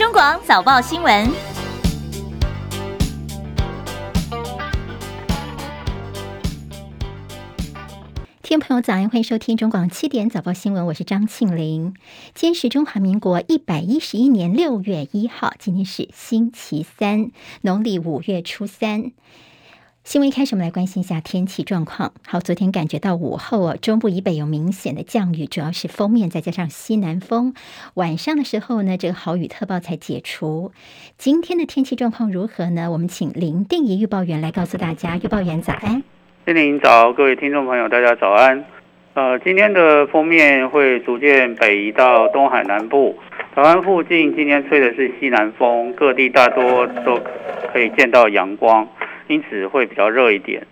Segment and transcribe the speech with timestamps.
[0.00, 1.30] 中广早报新闻，
[8.42, 11.94] 听众朋友早安，欢迎收听中广七点早报新闻，我是张庆玲。
[12.34, 17.30] 今天是中华民国一百一十一年六月一号，今天是星期三，
[17.60, 19.12] 农历五月初三。
[20.10, 22.12] 新闻一开始，我们来关心一下天气状况。
[22.26, 27.54] 好，昨天感觉到午后哦，中部以北有明显的降雨，主要是锋面再加上西南风。
[27.94, 30.72] 晚上的时候呢，这个豪雨特报才解除。
[31.16, 32.90] 今天的天气状况如何呢？
[32.90, 35.16] 我们请林定仪预报员来告诉大家。
[35.16, 36.02] 预报员早安，
[36.44, 38.64] 心灵早，各位听众朋友，大家早安。
[39.14, 43.16] 呃，今天的锋面会逐渐北移到东海南部，
[43.54, 47.16] 台湾附近今天吹的是西南风，各地大多都
[47.72, 48.88] 可以见到阳光。
[49.30, 50.66] 因此会比较热一点，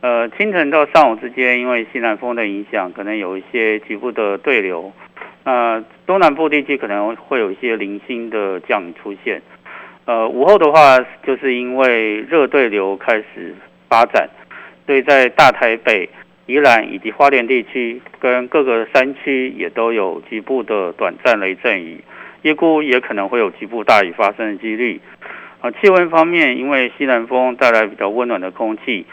[0.00, 4.92] 呃，清晨到上午之间，因为西南风的影响，可能有一些局部的对流，
[5.44, 9.40] 那东南部地区可能会有一些零星的降雨出现，
[10.06, 13.54] 呃，午后的话，就是因为热对流开始
[13.88, 14.28] 发展，
[14.86, 16.10] 所以在大台北、
[16.46, 22.02] 宜兰以及花莲地区跟各个山区也都有局部的短暂雷阵雨，
[22.42, 25.00] 预估也可能会有局部大雨发生的几率。
[25.60, 29.04] 啊，气温方面，因为西南风带来比较温暖的空气，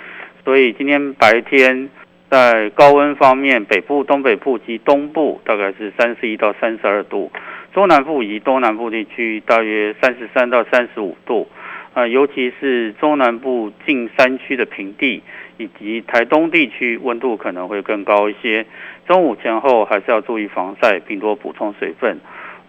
[0.46, 1.90] 所以今天白天
[2.30, 7.30] 在高温方面，北部、东北部及东部大概是三十一到三十二度，
[7.74, 11.50] 中南部以及东南部地区大约三十三到三十五度。
[11.94, 15.24] 啊，尤其是中南部近山区的平地
[15.58, 18.66] 以及台东地区，温度可能会更高一些。
[19.06, 22.20] 中午前后还是要注意防晒，并多补充水分。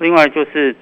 [0.00, 0.74] 另外就是。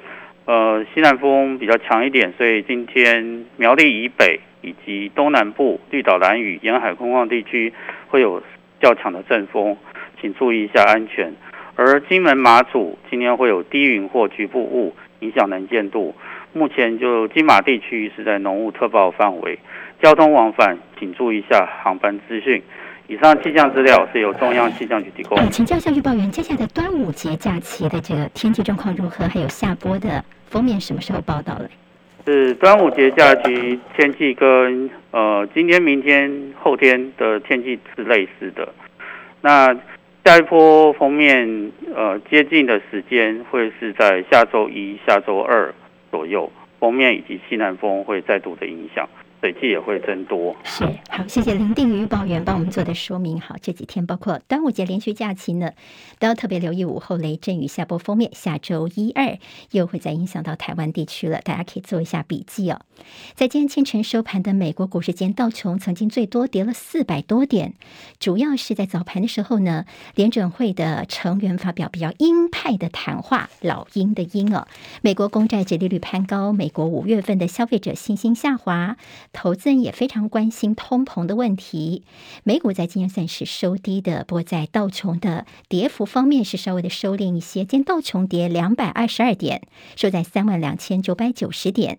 [0.47, 7.73] 呃，西南风比较强一点，所以今天苗栗以北以及东南部绿岛、兰屿沿海空旷地区
[8.07, 8.41] 会有
[8.81, 9.77] 较强的阵风，
[10.21, 11.35] 请注意一下安全。
[11.75, 16.15] 而金门、马祖今天会有低云或局部雾影响能见度，
[16.53, 19.59] 目前就金马地区是在浓雾特报范围，
[20.01, 22.63] 交通往返请注意一下航班资讯。
[23.09, 25.39] 以上气象资料是由中央气象局提供。
[25.51, 29.29] 请教一下预报员，接下来的端午节假期的这个天气状况如何？
[29.29, 31.69] 还有下播的封面什么时候报道了？
[32.27, 38.69] 是端午节假期天气跟呃今天、明天、后天的天气是类似的。
[39.41, 39.73] 那
[40.25, 45.73] 下一波封面呃接近的时间会是在下周一下周二
[46.11, 46.51] 左右，
[46.81, 49.09] 封面以及西南风会再度的影响。
[49.41, 50.57] 水汽也会增多。
[50.65, 53.41] 是，好，谢谢林定宇预报员帮我们做的说明。
[53.41, 55.73] 好，这几天包括端午节连续假期呢，
[56.19, 58.31] 都要特别留意午后雷阵雨下波封面。
[58.35, 59.39] 下周一二
[59.71, 62.81] 又会再影响到台湾地区了，大家可以做一下笔记哦。
[63.35, 67.75] 在今天清晨收盘的美国股市间，道琼曾经最多跌了四百多点，
[68.19, 74.67] 主要是在早盘的时候呢，联准会的成员发表比较鹰派的谈话，老鹰的鹰哦。
[75.03, 78.97] 美国公债殖利率攀高，美国五月份的消费者信心下滑。
[79.37, 82.03] 投资人也非常关心通膨的问题。
[82.43, 87.67] 美股在今天算是收低的，不过在道琼的跌幅方面是稍微的收敛一些。
[87.67, 89.61] 今天道琼跌两百二十二点，
[89.95, 91.99] 收在三万两千九百九十点。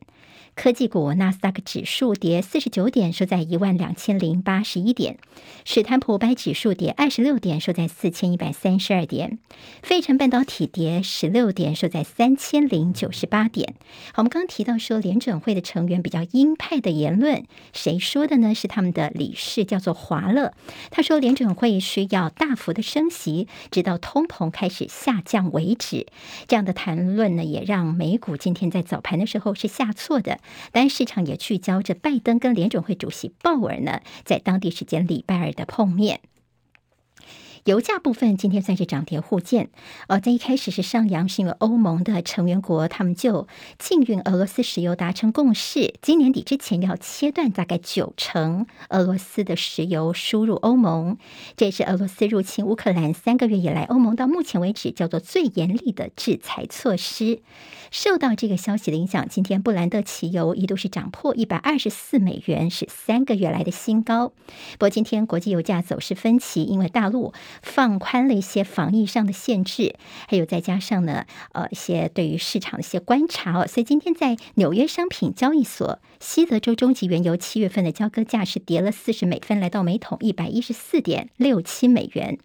[0.58, 5.18] 科技股纳斯达克指数跌四十九点，收在一万两千零八十一点；
[5.66, 9.38] 史坦普五百指数跌二十六点，收在四千一百三十二点；
[9.84, 13.76] 费城半导体跌十六点，收在三千零九十八点。
[14.16, 18.56] 我们刚刚提到说联准会的成员比较鹰派的言论，谁说的呢？
[18.56, 20.54] 是他们的理事，叫做华勒。
[20.90, 26.08] 他说联准会需要大幅的升息，直到通膨开始下降为止。
[26.48, 30.40] 这样的谈论呢，也让美股今天在早盘的时候是下挫的。
[30.72, 36.22] 但市场也聚焦着拜登跟联准会主席鲍尔呢，在当地时间礼拜二的碰面。
[37.66, 39.72] 油价部分今天算是涨跌互见，
[40.08, 51.18] 呃，在一开始是上扬，是因为欧盟的成员国他们就禁运俄罗斯石油达成共识，今年底之前要切断大概九成俄罗斯的石油输入欧盟。
[51.58, 57.42] 这也是俄罗斯入侵乌克兰三个月以来，欧盟到目前为止叫做最严厉的制裁措施。
[57.92, 64.30] 受到这个消息的影响，今天布兰特期油一度是涨破一百二十四美元，是三个月来的新高。
[64.74, 67.34] 不过今天国际油价走势分歧，因为大陆。
[67.62, 69.96] 放宽了一些防疫上的限制，
[70.28, 82.38] 还有再加上呢，呃，一些对于市场的一些观察哦，所以今天在纽约商品交易所，西德州中级原油七月份的交割价是跌了四十美分，来到每桶一百一十四点六七美元。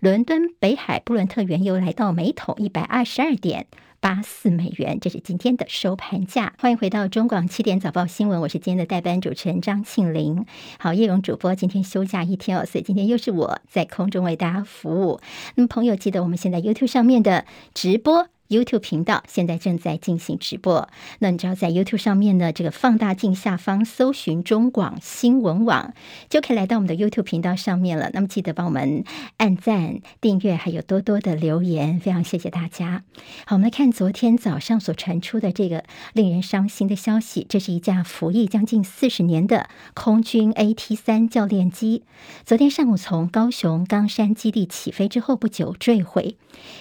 [0.00, 3.66] 伦敦北海布伦特原油来到每桶一百二十二点
[4.00, 6.54] 八四美元，这是今天的收盘价。
[6.58, 10.46] 欢迎回到中广七点早报新闻，我是今天的代班主持人张庆玲。
[10.78, 15.20] 好，叶荣主播今天休假一天哦，所以今天又是我在空中为大家服务。
[15.56, 18.28] 那么朋友记得我们现在 YouTube 上面的直播。
[18.48, 20.88] YouTube 频道现在正在进行直播。
[21.18, 25.92] 那你知道在 YouTube 上面呢，这个放大镜下方搜寻中广新闻网，
[26.30, 28.10] 就可以来到我们的 YouTube 频道上面了。
[28.14, 29.04] 那么记得帮我们
[29.36, 33.04] 按赞、订阅，还有多多的留言，非常谢谢大家。
[33.44, 35.84] 好，我们来看昨天早上所传出的这个
[36.14, 42.04] 令人伤心的消息，这是一架服役将近四十年的空军 AT 三教练机，
[42.46, 46.36] 昨天上午从高雄冈山基地起飞之后不久坠毁，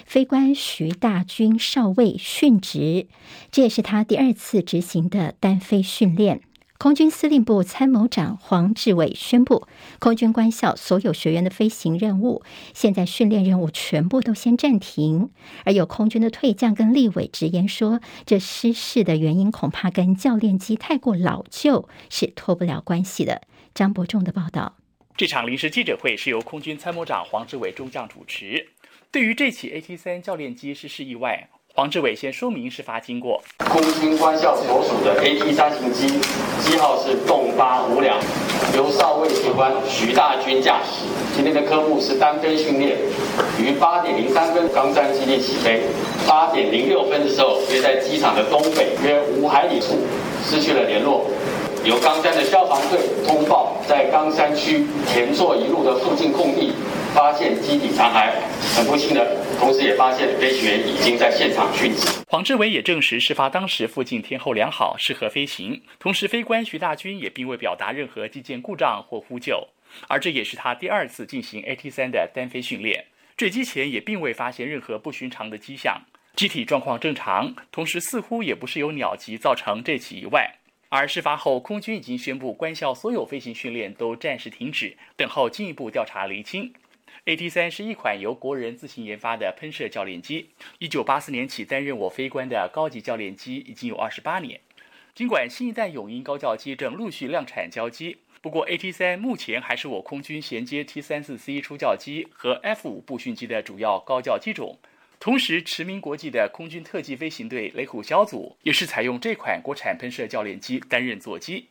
[0.06, 1.57] 飞官徐大军。
[1.58, 3.08] 少尉殉职，
[3.52, 6.42] 这也是他第二次执行的单飞训练。
[6.80, 9.68] 空军司令部参谋长黄志伟宣布，
[9.98, 15.32] 空军官校所有学员的飞行任务，现在训练任务全部都先暂停。
[15.66, 23.42] 而有空军的退将跟立委直言说，这失事的原因恐怕跟教练机太过老旧是脱不了关系的。
[23.74, 24.76] 张伯仲的报道，
[25.16, 28.70] 这场临时记者会是由空军参谋长黄志伟中将主持。
[29.10, 33.42] 对于这起 AT 三教练机失事意外，黄志伟先说明事发经过。
[33.60, 36.08] 空军官校所属的 AT 三型机，
[36.60, 38.20] 机号是动八五两，
[38.76, 41.06] 由少尉飞官徐大军驾驶。
[41.34, 42.98] 今天的科目是单飞训练，
[43.58, 45.84] 于八点零三分冈山基地起飞。
[46.28, 49.98] 八点零六分的时候，约在机场的东北约五海里处
[50.44, 51.26] 失去了联络。
[51.88, 56.74] 由冈山的消防队通报，在冈山区田座一路的附近空地。
[57.14, 58.32] 发现机体残骸，
[58.76, 59.26] 很不幸的，
[59.58, 62.22] 同时也发现飞行员已经在现场殉职。
[62.28, 65.82] 黄志伟也证实，事发当时附近天候良好，适合飞行。
[65.98, 69.68] 同时，飞官徐大军也并未表达任何机件故障或呼救，
[70.08, 73.06] 而这也是他第二次进行 AT 三的单飞训练。
[73.36, 76.02] 坠机前也并未发现任何不寻常的迹象，
[76.36, 80.58] 机体状况正常，同时似乎也不是由鸟击造成这起意外。
[80.90, 86.74] 而事发后，空军已经宣布官校所有飞行训练都暂时停止，等候进一步调查厘清。
[87.26, 94.62] AT 三是一款由国人自行研发的喷射教练机，一九八四年起担任我飞官的高级教练机，已经有二十八年。
[95.14, 104.80] 尽管新一代永鹰高教机正陆续量产交机，不过 AT 三目前还是我空军衔接 T 三四 C 初教机和 F 五步训机的主要高教机种。
[105.20, 111.70] 同时，驰名国际的空军特技飞行队雷虎小组也是采用这款国产喷射教练机担任座机。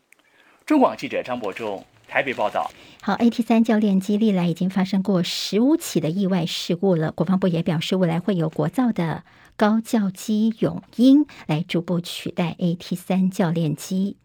[0.64, 1.84] 中广记者张伯仲。
[2.08, 2.70] 台北报道，
[3.02, 7.10] 好，AT 三教练机历来已经发生过十五起的意外事故了。
[7.10, 9.24] 国防部也表示，未来会有国造的
[9.56, 14.18] 高教机永鹰来逐步取代 AT 三教练机。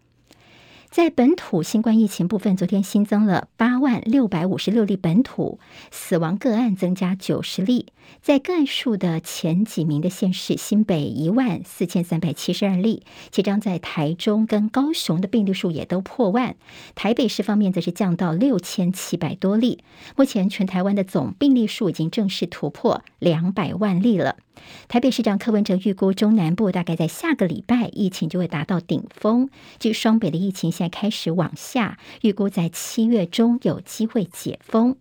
[0.91, 5.57] 在本土新冠疫情部分，昨天新增了八万六百五十六例本土
[5.89, 7.85] 死亡个案，增加九十例。
[8.21, 16.57] 在个案数的前几名的县市，新北一万四千三百七十二例，其中在台中跟高雄的病例数也都破万。
[16.93, 19.81] 台北市方面则是降到六千七百多例。
[20.17, 24.35] 目前全台湾的总病例数已经正式突破两百万例了。
[24.87, 29.49] 台北市长柯文哲预估，中南部大概在下个礼拜疫情就会达到顶峰。
[29.79, 34.95] 据双北的疫情现在开始往下，预估在七月中有机会解封。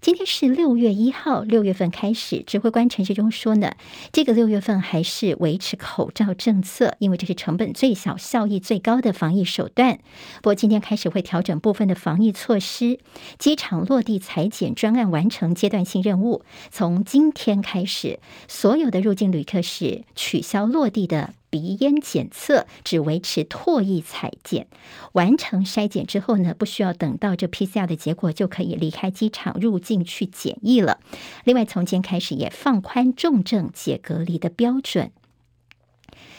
[0.00, 3.72] 今天是六月一号，六月份开始，指挥官陈时中说呢，
[4.12, 9.98] 这个六月份还是维持口罩政策，因为这是成本最小、效益最高的防疫手段。
[10.36, 13.00] 不过今天开始会调整部分的防疫措施，
[13.38, 21.32] 机场落地采检专案完成阶段性任务，从今天开始，所有的入境旅客是取消落地的。
[21.56, 24.66] 鼻咽检测只维持唾液采检，
[25.12, 31.00] 完成筛检之后呢，不需要等到这 PCR 的结果就可以离开机场入境去检疫了。
[31.44, 35.12] 另外，从今天开始也放宽重症解隔离的标准。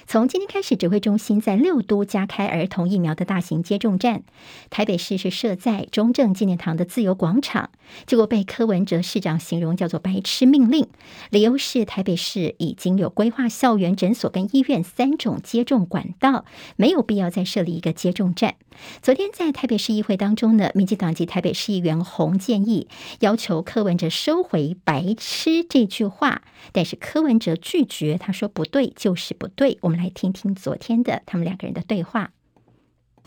[0.09, 4.23] 从今天开始，指挥中心在六都加开儿童疫苗的大型接种站。
[4.69, 7.71] 台北市是设在中正纪念堂的自由广场，
[8.05, 10.87] 结果被柯文哲市长形容叫做“白痴命令”，
[11.29, 16.45] 理由是台北市已经有规划校园、诊所跟医院三种接种管道，
[16.77, 18.55] 没有必要再设立一个接种站。
[19.01, 22.87] 昨天在台北市议会当中呢，民进党籍台北市议员洪建义
[23.19, 29.77] 要求柯文哲收回“白痴”这句话，但是柯文哲拒绝，他说不对就是不对。
[29.81, 29.96] 我们。
[29.97, 32.29] 来听听昨天的他们两个人的对话。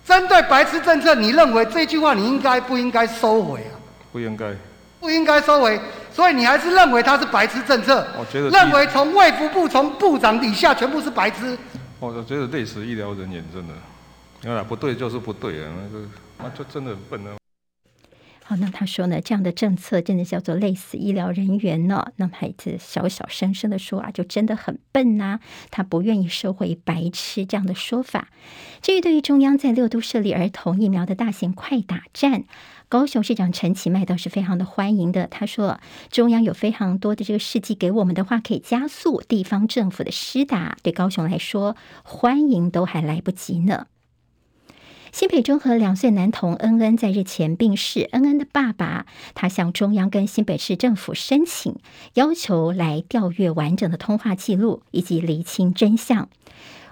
[0.07, 3.77] 针对白痴政策，你认为这句话你应该不应该收回啊？
[4.11, 4.55] 不应该，
[4.99, 5.79] 不应该收回。
[6.13, 8.07] 所以你还是认为他是白痴政策？
[8.19, 11.57] 我觉得认为从卫福部从部长以下全部是白痴。
[11.99, 16.05] 我觉得类似医疗人员真的，啊不对就是不对啊，那个
[16.39, 17.40] 那就真的很笨啊。
[18.51, 22.11] 好，那他说呢，这样的政策真的叫做累死医疗人员呢？
[22.17, 25.39] 那么孩子小小声声的说啊，就真的很笨呐、
[25.71, 28.27] 他不愿意收回“白痴”这样的说法。
[28.83, 32.43] 至于对于中央在六都设立儿童疫苗的大型快打站。
[32.89, 35.29] 高雄市长陈其迈倒是非常的欢迎的。
[35.29, 35.79] 他说，
[36.11, 40.77] 中央有非常多的这个事迹给我们的话，可以加速地方政府的施打。
[40.83, 43.87] 对高雄来说，欢迎都还来不及呢。
[45.13, 51.77] 新北中和两岁男童恩恩在日前病逝，恩恩的爸爸他向中央跟新北市政府申请，
[52.15, 56.29] 要求来调阅完整的通话记录以及厘清真相。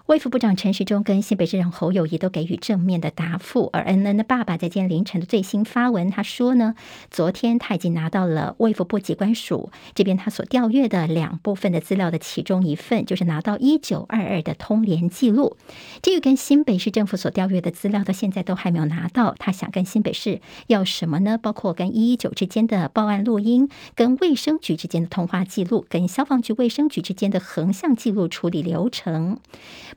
[0.08, 6.74] 卫福部长陈时中跟新北市长侯友谊都给予正面的答复，而恩恩的爸爸在今天凌晨的最新发文，他说呢，
[7.10, 15.58] 昨天他已经拿到了卫福部机关署这边他所调阅的两部分的资料的其中一份，就是拿到一九二二的通联记录。
[16.00, 19.34] 至于跟新北市政府所调阅的资料，到现在都还没有拿到。
[19.38, 21.36] 他想跟新北市要什么呢？
[21.36, 29.38] 包括跟一一九之间的报案录音，跟卫生局之间的通话记录，跟消防局、卫生局之间的横向记录处理流程。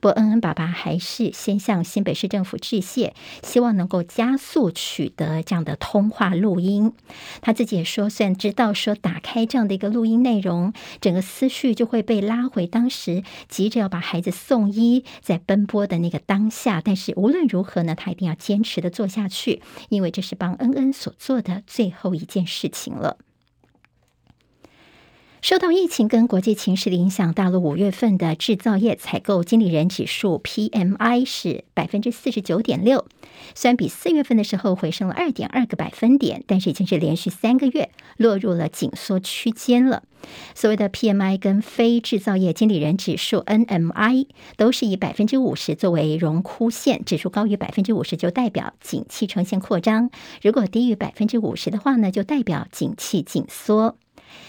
[0.02, 6.92] 不过，恩恩爸爸还是先向新北市政府致谢，希望能够加速取得这样的通话录音。
[7.40, 16.82] 他自己也说，虽然知道说打开这样的一个录音内容，整个思绪就会被拉回当时急着要把孩子送医，在奔波的那个当下。
[16.84, 23.18] 但是无论如何呢，他一定要坚持的做下去，因为这是帮恩恩所做的最后一件事情了。
[25.42, 33.06] 受到疫情跟国际情势的影响，大陆五月份的制造业采购经理人指数 PMI 是百分之四十九点六，
[33.52, 40.04] 虽然比四月份的时候回升了二点二个百分点，但是已经是连续三个月落入了紧缩区间了。
[40.54, 50.08] 所谓的 PMI 跟非制造业经理人指数 NMI 都是以百分之五十作为荣枯线，指数高于百分之五十就代表景气呈现扩张，
[50.40, 53.96] 如果低于百分之五十的话呢，就代表景气紧缩。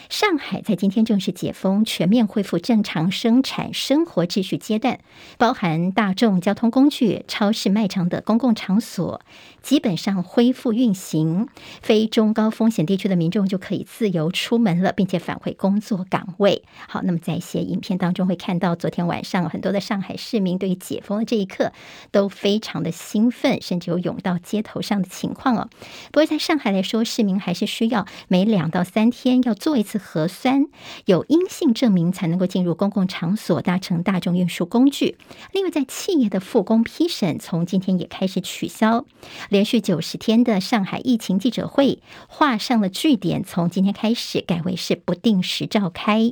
[0.10, 5.00] 上海在今天正式解封，全面恢复正常生产生活秩序阶段，
[5.38, 9.22] 包含大众交通工具、超市、卖场等公共场所。
[9.64, 11.48] 基本上恢复运行，
[11.82, 16.64] 非中高风险地区的民众就可以自由出门了，并且返回工作岗位。
[16.88, 21.72] 好，那么在一些影片当中会看到，昨天晚上很多的上海市民对于解封的这一刻
[22.12, 25.70] 都非常的兴奋，甚至有涌到街头上的情况哦。
[26.12, 30.66] 不过在上海来说，市民还是需要每两到三天要做一次核酸，
[31.06, 35.18] 有阴性证明才能够进入公共场所，搭乘大众运输工具。
[35.54, 39.06] 另外，在企业的复工批审从今天也开始取消。
[39.54, 46.32] 连续九十天的上海疫情记者会画上了句点，从今天开始改为是不定时召开。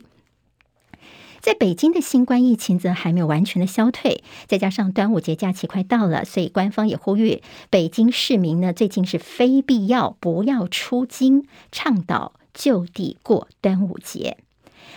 [1.39, 14.37] 在北京的新冠疫情则还没有完全的消退，再加上端午节假期快到了，所以官方也呼吁北京市民呢，最近是非必要不要出京，倡导就地过端午节。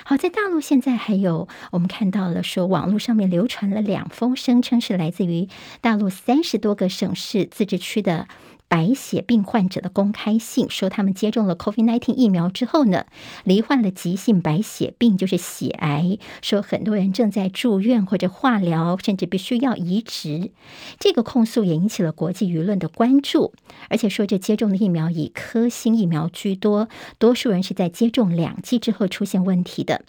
[0.07, 5.49] 好，在大陆现在还有我们看到了说，网络上面流传了两封声称是来自于
[5.81, 8.29] 大陆三十多个省市自治区的。
[8.75, 13.07] 白血病患者的公开信说，他们接种了 COVID-19 疫苗之后呢，
[13.45, 16.19] 罹患了急性白血病，就是血癌。
[16.43, 20.51] 说很多人正在住院或者化疗，甚至必须要移植。
[20.99, 23.53] 这个控诉也引起了国际舆论的关注，
[23.89, 26.89] 而且说这接种的疫苗以科兴疫苗居多，
[27.21, 30.03] 多数人是在接种两剂之后出现问题的。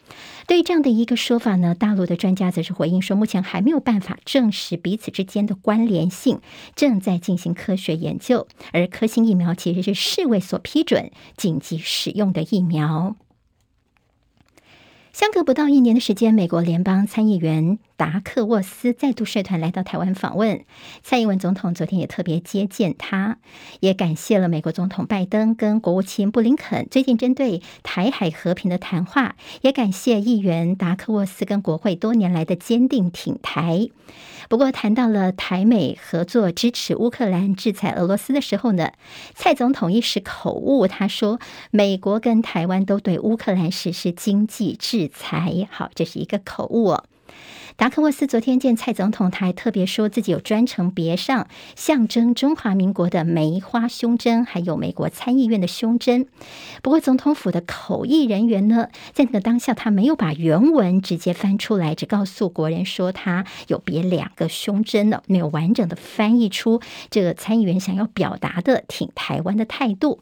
[0.47, 6.39] 对于这样的一个说法呢，大陆的专家则是回应说，目前还没有办法证实彼此之间的关联性，
[6.75, 8.47] 正在进行科学研究。
[8.71, 13.15] 而科兴疫苗其实是世卫所批准紧急使用的疫苗。
[15.13, 20.65] 相隔不到一年的时间，美国联邦参议员达克沃斯再度率团来到台湾访问。
[21.01, 23.37] 蔡英文总统昨天也特别接见他，
[23.79, 33.87] 也感谢了美国总统拜登跟国务卿布林肯最近针对台海和平的谈话，也感谢议员达克沃斯跟国会多年来的坚定挺台。
[34.47, 38.91] 不过，谈到了台美合作支持乌克兰制裁俄罗斯的时候呢，
[39.33, 41.39] 蔡总统一时口误，他说
[41.71, 45.67] 美国跟台湾都对乌克兰实施经济制裁。
[45.71, 47.05] 好，这是一个口误哦。
[47.77, 56.27] 达克沃斯昨天见蔡总统，他还特别说自己有专程别上象征中华民国的梅花胸针，还有美国参议院的胸针。
[56.81, 66.79] 不过，总统府的口译人员呢，在那个当下，他没有把原文直接翻出来，只告诉国人说他有别两个胸针呢，没有完整的翻译出
[67.09, 70.21] 这个参议员想要表达的挺台湾的态度。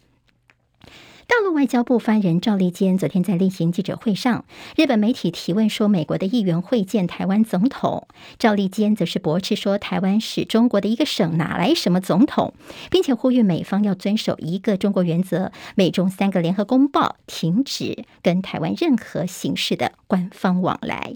[1.36, 12.54] 大陆外交部发言人赵立坚昨天在例行记者会上，日本媒体提问说，美国的议员会见台湾总统，赵立坚则是驳斥说，台湾是中国的一个省，哪来什么总统，
[12.92, 21.16] 并且呼吁美方要遵守一个中国原则，美中三个联合公报，停止跟台湾任何形式的官方往来。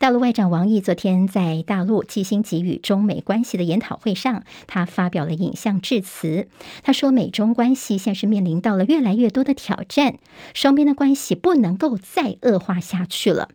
[0.00, 6.48] 大陆外长王毅昨天在大陆季辛吉与中美关系的研讨会上，他发表了影像致辞。
[6.82, 10.16] 他说，美中关系现在是面临到了越来越多的挑战，
[10.54, 13.50] 双边的关系不能够再恶化下去了。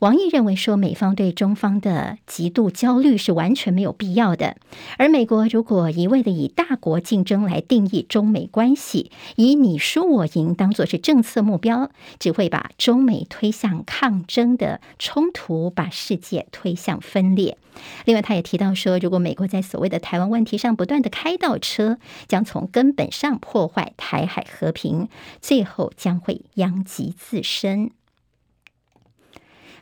[0.00, 4.56] 王毅认为说，美方对中方的极度焦虑是完全没有必要的。
[4.98, 17.56] 而美国如果一味的以大国竞争来定义中美关系，以你输我赢当作是政策目标，只会把中美推向抗争的冲突，把世界推向分裂。
[18.04, 25.08] 另外，他也提到说，如果美国在所谓的台湾问题上不断的开倒车，将从根本上破坏台海和平，
[25.40, 27.92] 最后将会殃及自身。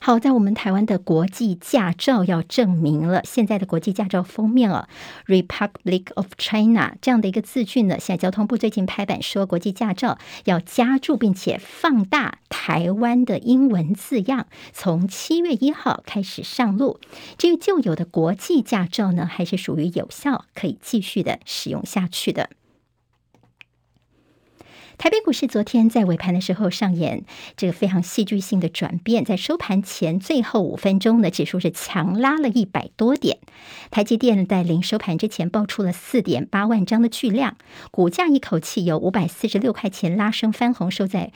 [0.02, 4.88] 好，在我们台湾的国际驾照要证明了，现在的国际驾照封面哦
[5.26, 16.98] ，Republic of China 这样的一个字句呢，现在交通部最近拍板说，国际驾照要加注并且放大台湾的英文字样，从七月一号开始上路。
[17.36, 22.48] 至于旧有的国际驾照呢，还是属于有效，可以继续的使用下去的。
[25.00, 27.24] 台北股市昨天在尾盘的时候上演
[27.56, 33.38] 这个非常戏剧性的转变，在收盘前最后五分钟呢指数是强拉了一百多点。
[33.90, 37.56] 台积电在临收盘之前爆出了四点八万张的巨量，
[37.90, 41.32] 股价一口气由五百四十六块钱拉升翻红，收在。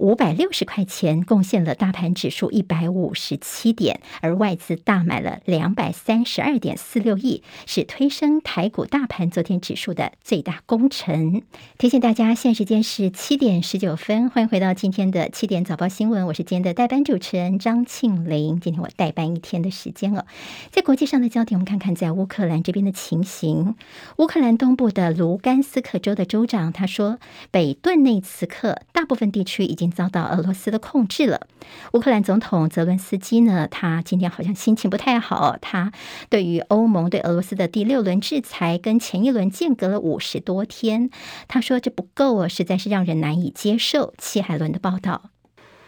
[0.00, 11.42] 五百六十块钱贡献了大盘指数一百五十七点，而外资大买了两百三十二点四六亿，是推升台股大盘昨天指数的最大功臣。
[11.76, 18.58] 提醒大家，现时间是七点十九分，欢迎回到今天的七点早报新闻，我是今天的代班主持人张庆玲。
[18.58, 20.24] 今天我代班一天的时间了，
[20.70, 23.74] 在国际上的焦点，我们看看在乌克兰这边的情形。
[24.16, 27.18] 乌克兰东部的卢甘斯克州的州长他说，
[27.50, 29.89] 北顿内茨克大部分地区已经。
[29.90, 31.46] 遭到俄罗斯的控制了。
[31.92, 35.56] 乌克兰总统泽伦斯基呢，他今天好像心情不太好。
[35.60, 35.92] 他
[36.28, 41.10] 对于欧盟对俄罗斯的第六轮制裁，跟前一轮间隔了五十多天，
[41.48, 44.14] 他说这不够啊，实在是让人难以接受。
[44.18, 45.30] 齐海伦的报道。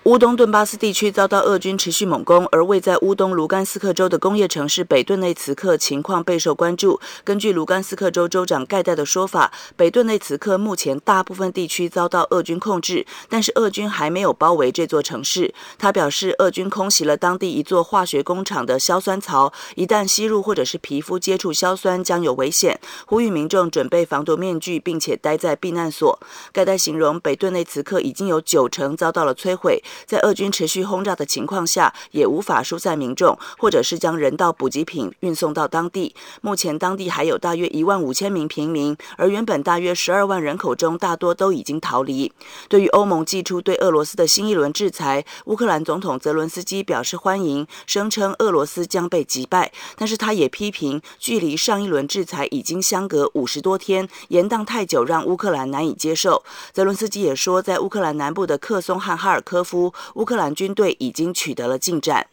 [0.05, 6.99] 乌东顿巴斯地区遭到俄军持续猛攻，而位在乌东卢甘斯克州的工业城市北顿内茨克情况备受关注。
[7.23, 15.55] 根据卢甘斯克州州长盖代的说法，北顿内茨克目前大部分地区遭到俄军控制，但是俄军还没有包围这座城市。
[15.79, 26.19] 他表示，俄军空袭了当地一座化学工厂的硝酸槽，一旦吸入或者是皮肤接触硝酸将有危险，呼吁民众准备防毒面具，并且待在避难所。
[26.53, 29.81] 盖代形容北顿内茨克已经有九成遭到了摧毁。
[30.07, 36.15] 在俄军持续轰炸的情况下，也无法疏散民众，或者是将人道补给品运送到当地。
[36.41, 42.33] 目前当地还有大约一万五千名平民，而原本大约十二万人口中，大多都已经逃离。
[42.69, 49.73] 对于欧盟祭出对俄罗斯的新一轮制裁，乌克兰总统泽伦斯基表示欢迎，声称俄罗斯将被击败。
[49.97, 56.45] 但是他也批评，距离上一轮制裁已经相隔五十多天，延宕太久，让乌克兰难以接受。
[56.73, 59.82] 泽伦斯基也说，在乌克兰南部的克松和哈尔科夫。
[60.15, 62.27] 乌克兰军队已经取得了进展。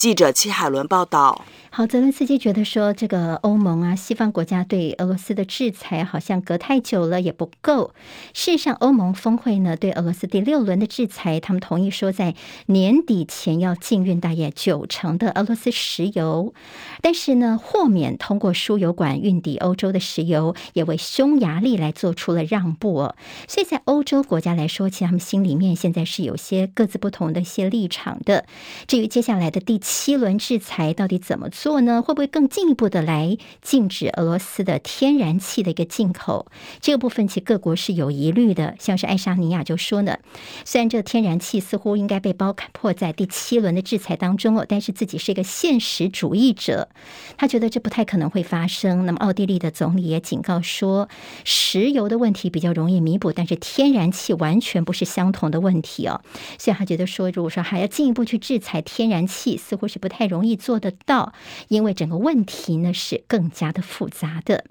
[0.00, 1.44] 记者戚海伦报道。
[1.72, 7.92] 好，泽伦斯基觉得说，这个欧盟啊，西方国家对俄罗斯的制裁好像隔太久了，也不够。
[8.32, 12.34] 事实上，欧盟峰会呢，对俄罗斯第六轮的制裁，他们同意说，在
[12.66, 16.52] 年底前要禁运大约九成的俄罗斯石油，
[17.02, 23.14] 但是呢，豁免通过输油管运抵欧洲的石油，也为匈牙利来做出了让步。
[23.46, 28.46] 所以在欧洲国家来说，其实他们心里面现在是有些各自不同的一些立场的。
[28.88, 31.80] 至于接下来的第七轮制裁到底怎么做？
[31.80, 32.00] 呢？
[32.00, 36.46] 会不会更进一步的来禁止俄罗斯的天然气的一个进口？
[36.80, 38.76] 这个部分其实各国是有疑虑的。
[38.78, 40.18] 像是爱沙尼亚就说呢，
[40.64, 46.88] 虽然这天然气似乎应该被包括在第七轮的制裁当中哦，但是自己是一个现实主义者，
[47.36, 49.04] 他觉得这不太可能会发生。
[49.06, 51.08] 那么奥地利的总理也警告说，
[51.44, 56.20] 石油的问题比较容易弥补，但是天然气完全不是相同的问题哦。
[56.58, 61.32] 所以他觉得说，如果说还要进一步去制裁天然气，似或是不太容易做得到。
[61.68, 64.66] 因为整个问题呢是更加的复杂的。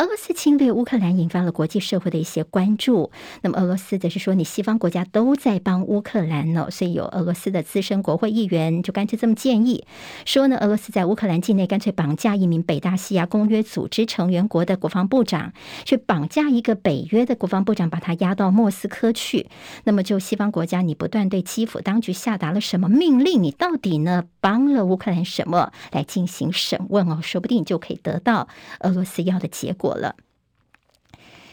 [0.00, 3.10] 俄罗斯侵略乌克兰引发了国际社会的一些关注。
[3.42, 9.84] 那么俄罗斯则是说，你西方国家都在帮乌克兰呢，所以有俄罗斯的资深国会议员就干脆这么建议
[10.24, 15.52] 说呢，俄罗斯在乌克兰境内干脆绑架一名北大西洋公约组织成员国的国防部长，
[15.84, 19.48] 去绑架一个北约的国防部长，把他押到莫斯科去。
[19.84, 23.42] 那么就西方国家，你不断对基辅当局下达了什么命令？
[23.42, 27.18] 你到底呢帮了乌克兰什么来进行审问哦？
[27.22, 29.89] 说不定就可以得到俄罗斯要的结果。
[29.94, 30.16] 了。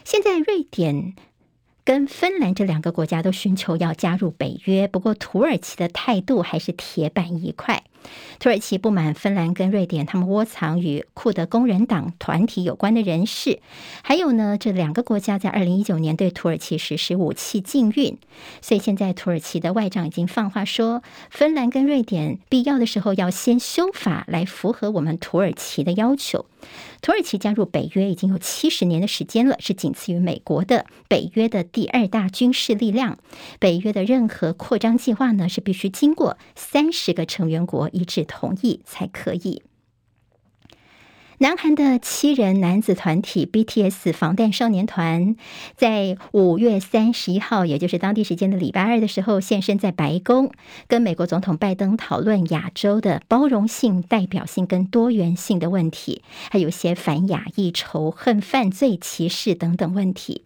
[0.04, 1.14] 现在瑞典
[1.84, 7.84] 跟芬兰这两个国家都寻求要加入北约，不过土耳其的态度还是铁板一块。
[8.38, 13.60] 土耳其不满芬兰跟瑞典，他们窝藏与库德工人党团体有关的人士，
[14.02, 18.16] 还有呢，这两个国家在二零一九年对土耳其实施武器禁运，
[18.62, 26.46] 所以现在土耳其的外长已经放话说，芬兰跟瑞典必要的时候要先修法来符合我们土耳其的要求。
[27.00, 33.18] 土耳其加入北约已经有七十年的时间了，是仅次于美国的北约的第二大军事力量。
[33.60, 39.62] 北约的任何扩张计划呢，是必须经过三十个成员国一致同意才可以。
[41.40, 45.36] 南韩的七人男子团体 BTS 防弹少年团，
[45.76, 50.50] 在五月三十一号，也就是当地时间的礼拜二的时候，现身在白宫，
[50.88, 60.42] 跟美国总统拜登讨论亚洲的包容性、代表性跟多元性的问题，还有些反亚裔仇恨、犯罪、歧视等等问题。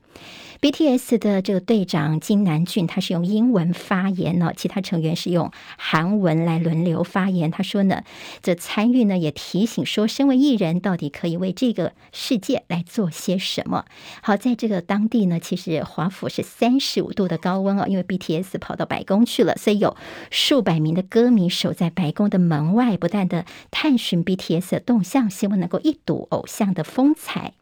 [0.61, 7.51] BTS 的这个队长金南俊，他是用英文发言呢，其他成员是用韩文来轮流发言。
[7.51, 8.05] 他说呢，
[8.42, 13.87] 这参与呢也提醒说，身为艺人，到底可以为这个世界来做些什么？
[14.22, 19.96] 好，在这个当地呢，其实华府是三十五度的高温哦，因为 BTS 跑到白宫去了，所以有
[20.31, 27.55] 数百名的歌迷守在白宫的门外，不断的探寻 BTS 的动向，希望能够一睹偶像的风采。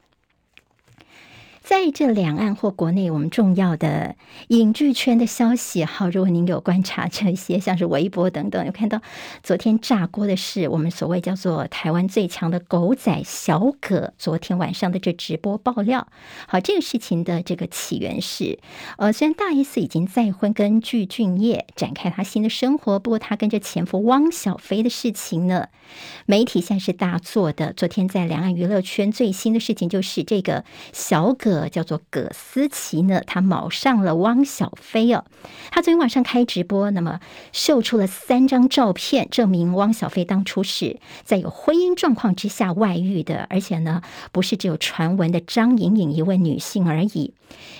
[1.71, 4.17] 在这两岸或国内，我们重要的
[4.49, 9.01] 影剧圈的消息，好，如果您有观察这些，像是微博等等，有看到
[9.45, 16.09] 昨天炸锅的是我们所谓叫做台湾最强的狗仔小葛，昨天晚上的这直播爆料。
[16.49, 18.59] 好，这个事情的这个起源是，
[18.99, 25.69] 呃，虽然大 S 已经再婚，跟具俊晔展开他新的生活，不过他跟着前夫汪小菲的事情呢，
[26.27, 27.73] 媒体现在是大做的。
[27.73, 31.60] 昨天在两岸娱乐圈最新的事情就是这个小葛。
[31.69, 35.25] 叫做葛思琪呢，她卯上了汪小菲哦。
[35.71, 37.21] 她昨天晚上开直播，那么
[37.53, 47.35] 秀出了三张照片，证明汪小菲当初是在有婚姻状况之下外遇的，而且呢，不是只有传闻的张颖颖一位女性而已。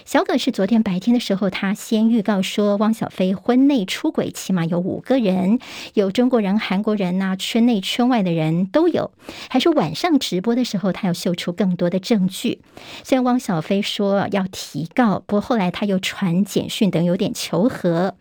[0.05, 5.59] 小葛是昨天白天的时候，他先预告说，汪小菲婚内出轨，起码有五个人，
[5.95, 9.13] 有中国人、韩国人呐、圈内圈外的人都有。
[9.49, 12.61] 还是晚上直播的时候，他要秀出更多的证据。
[13.05, 18.17] 虽然汪小菲说要提告，不过后来他又传简讯等有点求和。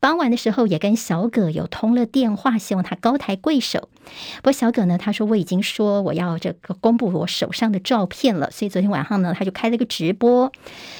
[0.00, 3.88] 傍晚的时候也跟小葛有通了电话，希望他高抬贵手。
[4.36, 10.52] 不过小葛呢，他说我已经说我要这个公布我手上的照片了，所以昨天晚上呢，他就开了个直播。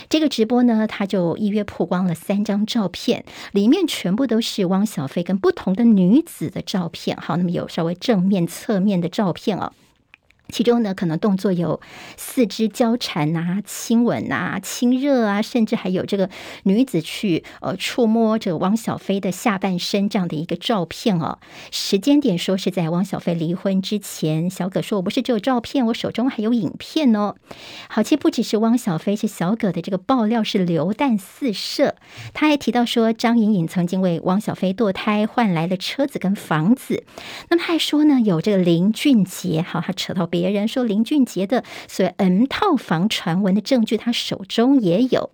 [0.08, 7.16] 这个直播呢，他就一约曝光了三张照片，里面全部都是汪小菲跟不同的女子的照片。
[7.16, 9.72] 好，那么有稍微正面、侧面的照片哦。
[10.50, 11.80] 其中呢，可能动作有
[12.16, 16.30] 四肢交缠啊、亲吻啊、亲热啊，甚至还有这个
[16.62, 21.38] 女子去呃触摸着汪小菲的下半身这样的一个照片哦。
[21.70, 27.34] 时间点说是在汪小菲离婚之前，小葛说：“我不是只有照片，我手中还有影片哦。”
[27.90, 31.94] 好，其实不只是汪小菲，是小葛的这个爆料是流弹四射。
[32.32, 37.04] 他还提到说，张颖颖曾经为汪小菲堕胎换来了车子跟房子。
[37.50, 40.37] 那么还说呢，有这个林俊杰，好，他扯到别。
[40.38, 45.30] 别人说林俊杰的所谓 N 套房传闻的证据，他手中也有。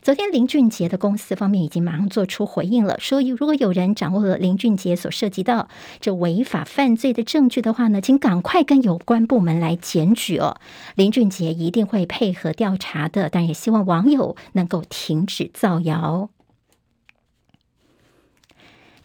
[0.00, 10.58] 昨天林俊杰的公司方面已经马上做出回应了，说如果有人掌握了林俊杰所涉及到这违法犯罪的证据的话呢，请赶快跟有关部门来检举哦。
[10.94, 16.28] 林俊杰一定会配合调查的，但也希望网友能够停止造谣。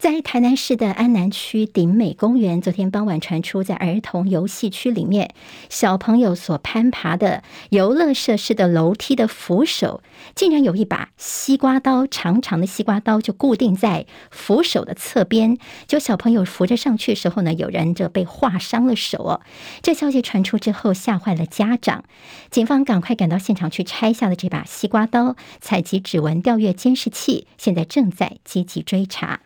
[0.00, 5.34] 在台南市的安南区顶美公园，昨天傍晚传出，在儿童游戏区里面，
[5.68, 10.02] 小朋友所攀爬的游乐设施的楼梯的扶手，
[10.34, 15.58] 竟然有一把西瓜刀，长长的西瓜刀就固定在扶手的侧边。
[15.86, 19.42] 就小朋友扶着上去的时候呢，有人就被划伤了手哦。
[19.82, 22.04] 这消息传出之后，吓坏了家长，
[22.50, 29.40] 警方赶快赶到现场去拆下了这把西瓜刀，采集指纹，调阅监视器，现在正在积极追查。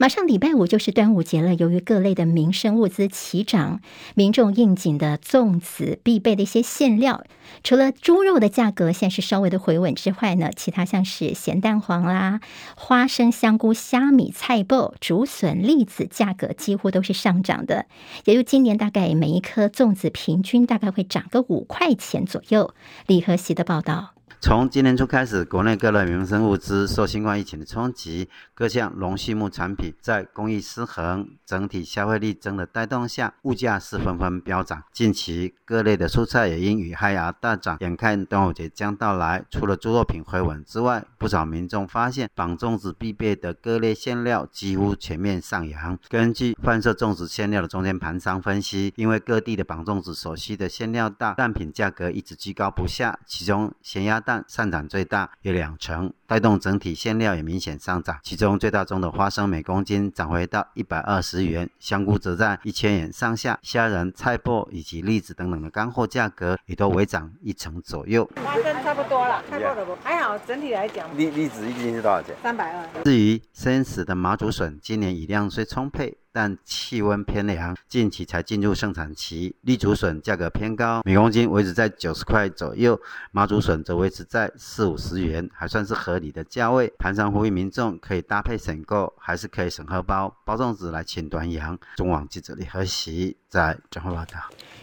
[0.00, 3.80] 马上礼拜五就是端午节了，由于各类的民生物资齐涨，
[4.14, 7.24] 民众应景的粽子必备的一些馅料，
[7.64, 12.40] 除了猪肉的价格现在是稍微的回稳之外呢，其他像是咸蛋黄啦、
[12.76, 17.86] 花生、香菇、虾米、菜脯、竹笋、栗子，价格几乎都是上涨的。
[18.24, 22.72] 也就今年大概每一颗粽子平均大概会涨个五块钱左右。
[23.08, 24.17] 李和喜的报道。
[24.40, 34.84] 从今年初开始，国内各类民生物资受新冠疫情的冲击，各项农畜牧产品在供应失衡、整体消费力增的带动下，物价是纷纷飙涨。
[34.92, 37.76] 近期各类的蔬菜也因与害而大涨。
[37.80, 45.98] 眼看端午节将到来，除了猪肉品回稳之外，不少民众发现绑粽子必备的各类馅料几乎全面上扬。
[46.08, 58.18] 根据贩售粽子馅料的中间盘商分析，因为各地的绑粽子所需的馅料大，蛋品价格一直居高不下，其中咸鸭蛋但上涨最大，有两成，带动整体馅料也明显上涨。
[58.22, 63.58] 其中最大宗的花生每公斤涨回到一百二十元，香菇则在一千元上下。
[63.62, 68.28] 虾仁、菜脯以及栗子等等的干货价格也都微涨一成左右。
[68.44, 71.08] 花生差不多了，菜脯了不还好，整体来讲。
[71.16, 72.36] 栗栗子一斤是多少钱？
[72.42, 73.04] 三百二。
[73.04, 76.18] 至于生食的麻竹笋，今年雨量虽充沛。
[76.30, 79.56] 但气温偏凉，近期才进入盛产期。
[79.62, 83.00] 栗竹笋价格偏高，每公斤维持在九十块左右，
[83.32, 86.92] 麻竹笋则维持在四五十元，还算是合理的价位。
[86.98, 91.78] 盘商呼吁民众可以搭配选购，还是可以省荷包，包粽子来请端阳。
[91.96, 94.38] 中网记者李和喜在转发报道。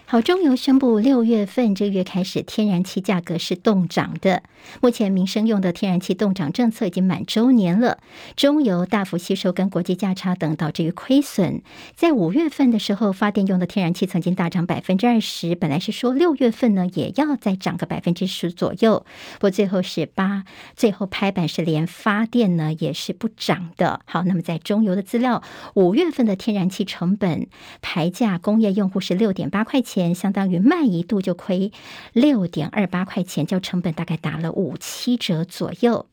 [0.07, 4.43] 好，中油宣布六月份这个月开始，天然气价格是冻涨的。
[4.79, 7.97] 目前民生用的天然气冻涨政策已经满周年了，
[8.35, 11.63] 中油大幅吸收跟国际价差等，导致于亏损。
[11.95, 19.03] 在五月份的时候，发电用的天然气曾经大涨百分之二十，本来是说六月份呢也要再涨个百分之十左右，
[19.35, 24.01] 不过最后是八，最后拍板是连发电呢也是不涨的。
[24.05, 25.41] 好，那么在中油的资料，
[25.73, 27.47] 五月份的天然气成本
[27.81, 29.94] 牌价，工业用户是六点八块钱。
[29.95, 31.71] 钱相当于卖一度就亏
[32.11, 36.05] 六点二八块钱，就成本大概打了五七折左右。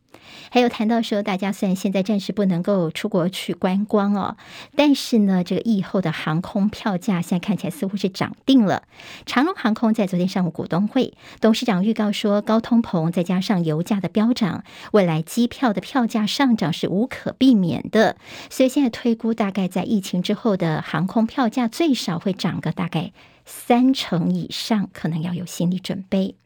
[0.51, 4.37] 还有谈到说，大家虽然现在暂时不能够出国去观光哦，
[4.77, 8.83] 但是呢，这个疫后的航空票价现在看起来似乎是涨定了。
[9.27, 18.17] 长荣航空在昨天上午股东会，董事长预告说，高通膨再加上油价的飙涨，未来机票的票价上涨是无可避免的。
[18.51, 23.13] 所以现在推估，大概在疫情之后的航空票价最少会涨个大概
[23.45, 26.37] 三成以上，可能要有心理准备。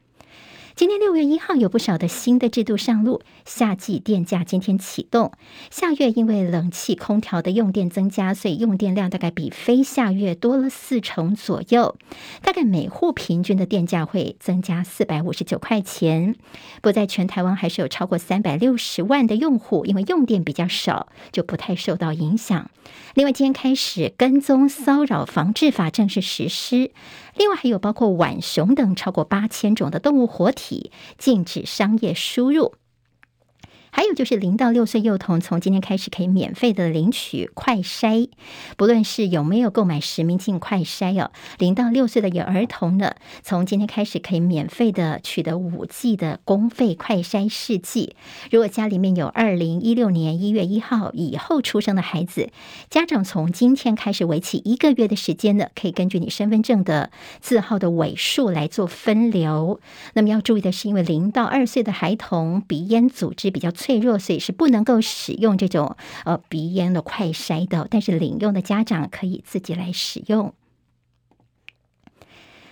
[0.76, 5.32] 今天六月一号有不少的新的制度上路，夏季电价今天启动。
[5.70, 11.96] 下月因为冷气空调的用电增加，所以用电量大概比非下月多了四成左右，
[12.42, 16.36] 大概每户平均的电价会增加四百五十九块钱。
[16.82, 22.70] 不在全台湾还是有超过三百六十万的用户，因为用电比较少，就不太受到影响。
[23.14, 26.90] 另外，今天开始跟踪骚扰防治法正式实施。
[27.36, 32.74] 另外还有包括浣熊等超过八千种的动物活体，禁止商业输入。
[33.96, 38.28] 还有就是零到六岁幼童，从今天开始可以免费的领取快筛，
[38.76, 41.30] 不论是有没有购买实名进快筛哦。
[41.56, 48.14] 零到六岁的有儿童呢，从今天开始可以免费的取得五 G 的公费快筛试剂。
[48.50, 52.50] 如果家里面有二零一六年一月一号以后出生的孩子，
[52.90, 59.80] 家长从今天开始为期一个月的时间呢，可以根据你身份证的字号的尾数来做分流。
[60.12, 67.86] 那么要注意的是，因为零到二岁的孩童鼻咽组织比较脆弱，所以是不能够使用这种呃鼻炎的快筛的。
[67.88, 70.52] 但是领用的家长可以自己来使用。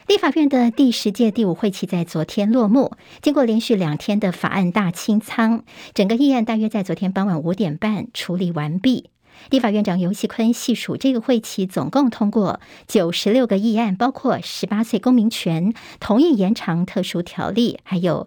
[0.08, 5.62] 立法院的第十届第五会期在昨天落幕，经过连续两天的法案大清仓，
[5.94, 9.10] 整个议案大约在昨天傍晚五点半处理完毕。
[9.50, 18.26] 立法院长游锡坤细数，这个会期总共通过九十六个议案，包括十八岁公民权、同意延长特殊条例，还有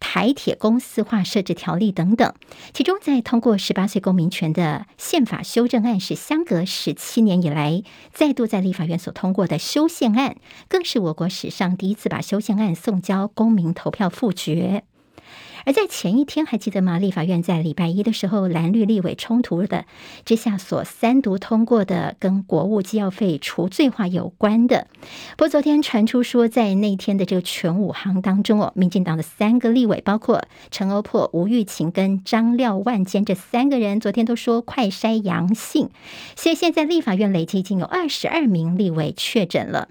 [0.00, 2.32] 台铁公司化设置条例等等。
[2.72, 10.36] 其中，在通过十八岁公民权的宪法修正案，是相隔十七年以来再度在立法院所通过的修宪案，
[10.68, 14.84] 更是我国史上第一次把修宪案送交公民投票复决。
[15.68, 16.98] 而在前一天，还记得吗？
[16.98, 19.84] 立法院在礼拜一的时候，蓝绿立委冲突的
[20.24, 24.86] 之下所三读通过的跟国务机要费除罪化有关的。
[25.36, 35.90] 不过昨天传出说，在那天的这个全武行当中哦，民进党的三个立委，包括陈欧珀、吴玉琴跟张廖万坚这三个人，昨天都说快筛阳性，
[36.34, 39.88] 所以现在立法院累计已经有二十二名立委确诊了。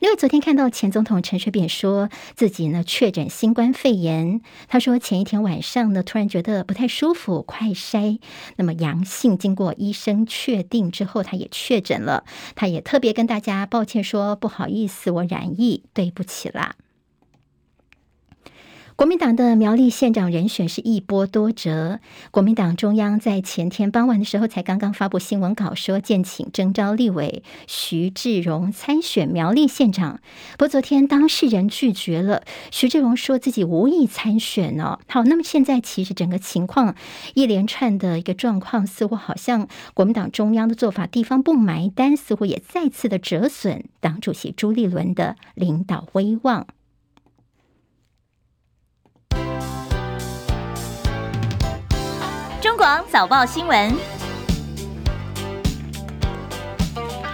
[0.00, 8.20] 因为昨天看到前总统陈水扁说自己呢确诊新冠肺炎，他说前一天晚上呢突然觉得不太舒服，快筛
[8.56, 12.24] 那么阳性，经过医生确定之后，他也确诊了。
[12.54, 16.76] 他也特别跟大家抱歉说不好意思，我染疫，对不起啦。
[18.98, 22.00] 国民党的苗栗县长人选是一波多折。
[22.32, 30.18] 国民党中央在前天傍晚的时候才刚刚发布新闻稿，说建请征召立委徐志荣参选苗栗县长。
[30.54, 34.98] 不过昨天当事人拒绝了，徐志荣说自己无意参选哦。
[35.06, 36.96] 好，那么现在其实整个情况
[37.34, 46.66] 一连串的一个状况，似乎好像国民党中央的做法，地方不埋单，似乎也再次的折损党主席朱立伦的领导威望。
[52.88, 53.94] 网早报新闻，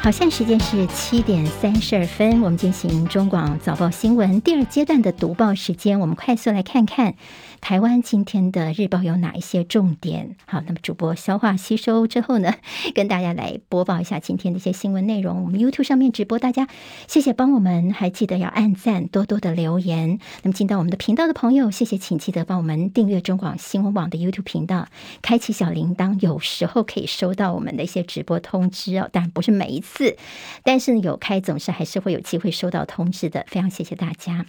[0.04, 7.14] 好像时间是七点三十二分，我们进行中广早报新闻第二阶段的读报时间，我们快速来看看。
[7.62, 10.36] 台湾今天的日报有哪一些重点？
[10.44, 12.52] 好，那么主播消化吸收之后呢，
[12.94, 15.42] 跟大家来播报一下今天的一些新闻内容。
[15.44, 16.68] 我们 YouTube 上面直播，大家
[17.08, 20.18] 谢谢帮我们，还记得要按赞，多多的留言。
[20.42, 24.86] 那么进到我们的频道的朋友，谢谢，请记得帮我们订阅中广新闻网的 YouTube 频道，
[25.22, 29.08] 开启小铃铛，有时候可以收到我们的一些直播通知哦。
[29.10, 30.16] 当然不是每一次，四
[30.64, 33.44] 但是有开总是还是会有机会收到通知的。
[33.48, 34.46] 非常谢谢大家。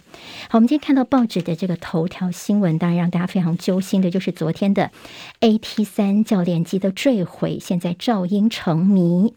[0.48, 4.90] 好，我们今天看到报纸的这个头条新闻，当然让大家非常揪心的就是昨天的
[5.40, 9.34] AT 三教练机的坠毁，现在噪音成谜。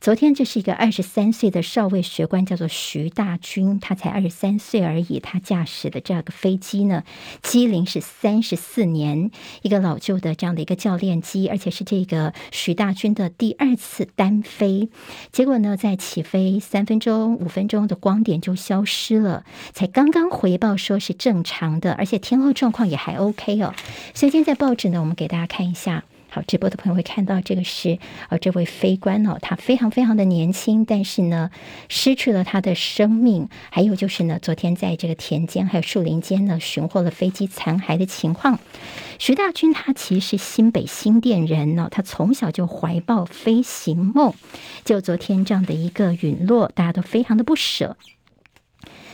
[0.00, 5.18] 昨天这是一个二十三岁的少尉学官，叫做徐大军，他才二十三岁而已。
[5.18, 7.02] 他驾驶的这个飞机呢，
[7.42, 9.30] 机龄是三十四年，
[9.62, 14.88] 一个老旧的这样的一个教练机，而且是这个徐大军的第二次单飞。
[15.32, 23.72] 结果呢，在起飞三分钟、五分钟的光点就消失了，才刚刚回报说是正常的，而且天后状况也还 OK 哦。
[24.12, 26.04] 所以今天在报纸呢，我们给大家看一下。
[26.46, 27.98] 直播的朋友会看到这个是
[28.28, 31.50] 呃，这位飞官哦，他非常非常的年轻，但是呢，
[31.88, 33.48] 失去了他的生命。
[33.70, 38.58] 还有就是呢，昨天在这个田间还有树林间呢，寻获了飞机残骸的情况。
[39.18, 44.32] 徐大军他其实是新北新店人呢，他从小就怀抱飞行梦，
[44.84, 47.96] 就昨天这样的一个陨落，大家都非常的不舍。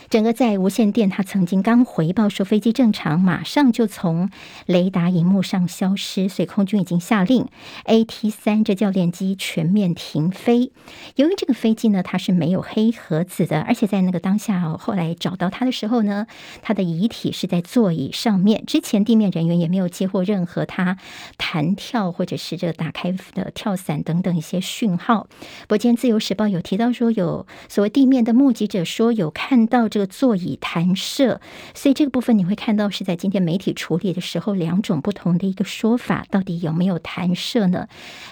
[0.09, 4.29] 整个在无线电，他曾经刚回报说飞机正常，马上就从
[4.67, 7.47] 雷达荧幕上消失，所以空军已经下令
[7.85, 10.71] AT 三这教练机全面停飞。
[11.15, 16.27] 由于这个飞机呢，它是没有黑盒子的，而且在那个当下哦，后来找到它的时候呢，
[16.61, 20.97] 它的遗体是在座椅上面，之前地面人员也没有接获任何它
[21.37, 25.27] 弹跳或者是这个打开的跳伞等等一些讯号。
[25.63, 29.89] 不过，今天自由时报有提到说，有所谓地面的目击者说有看到。
[29.95, 31.39] 这个座椅弹射，
[31.73, 37.87] 所以这个部分你会看到是在今天媒体处理的时候，两种不同的一个说法，到底有没有弹射呢？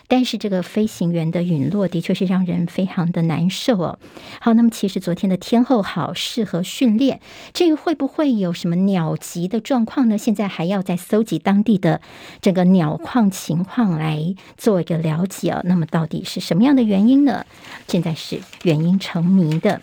[0.09, 3.97] 但是这个飞行员的陨落的确是让人非常的难受哦。
[4.41, 7.21] 好，那么其实昨天的天后好，适合训练，
[7.53, 10.17] 这个会不会有什么鸟击的状况呢？
[10.17, 12.01] 现在还要再搜集当地的
[12.41, 15.61] 整个鸟况情况来做一个了解哦。
[15.63, 17.45] 那么到底是什么样的原因呢？
[17.87, 19.81] 现在是原因成谜的。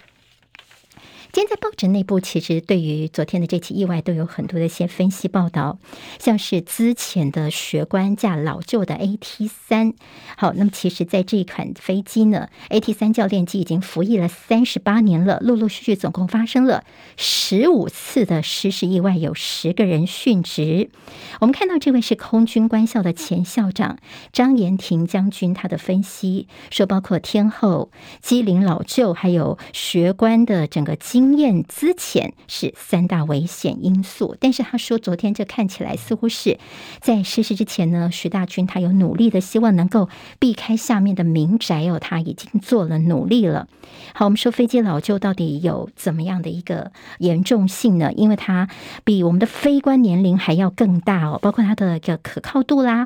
[1.33, 5.79] 今天在报纸内部，其实对于昨天的这起意外都有很多的一些分析报道，
[6.19, 9.95] 像是资浅的学官驾老旧的 AT 三。
[10.37, 16.83] 好，那么其实，在这一款飞机呢，AT 三教练机已经服役了三十八年了，陆陆续续总共发生了
[17.17, 20.91] 十五次的失事意外，有十个人殉职。
[21.39, 23.99] 我们看到这位是空军官校的前校长
[24.33, 31.20] 张延廷将军，他的分析说，包括天后、机龄老旧，还有学官的整个机。
[31.21, 36.59] 经验资浅是三大危险因素，但是他说，昨天这看起来似乎是
[37.03, 43.69] 在失事之前呢，徐大军他有努力的希望能够避开下面的民宅哦，他已经做了努力了。
[44.15, 48.11] 好，我们说飞机老旧到底有怎么样的一个严重性呢？
[48.15, 48.71] 因为它
[49.05, 53.05] 比我们的飞官年龄还要更大哦，包括它的个可靠度啦，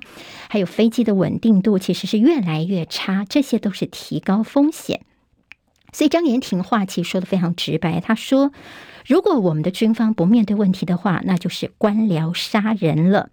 [0.49, 5.01] 还有飞机的稳定度其实是越来越差，这些都是提高风险。
[5.95, 8.53] 所以张延廷话其实说的非常直白，他说。
[9.05, 13.29] 如果我们的军方不面对问题的话，那就是官僚杀人了。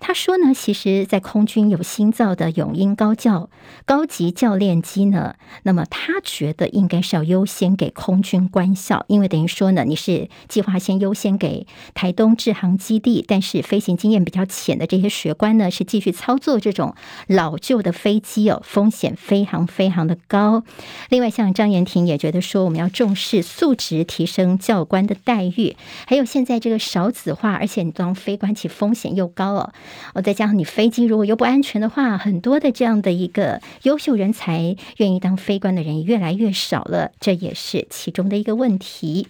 [0.00, 3.48] 他说呢，其实，在空军有新造的永鹰高教
[3.86, 16.94] 高级教练机呢，那么他觉得应该是要优先给空军官校，因为等于说呢，你是计划先优先给台东制航基地，但是飞行经验比较浅的这些学官呢，是继续操作这种
[17.28, 20.64] 老旧的飞机哦，风险非常非常的高。
[21.08, 29.72] 另外，像张延廷也觉得说，我们要重视素质，提升教官的待遇，还有现在这个少子化，而且你当非官其风险又高哦，
[30.14, 39.28] 哦，再加上你飞机如果又不安全的话，很多的这样的一个优秀人才愿意当非官的人越来越少了，这也是其中的一个问题。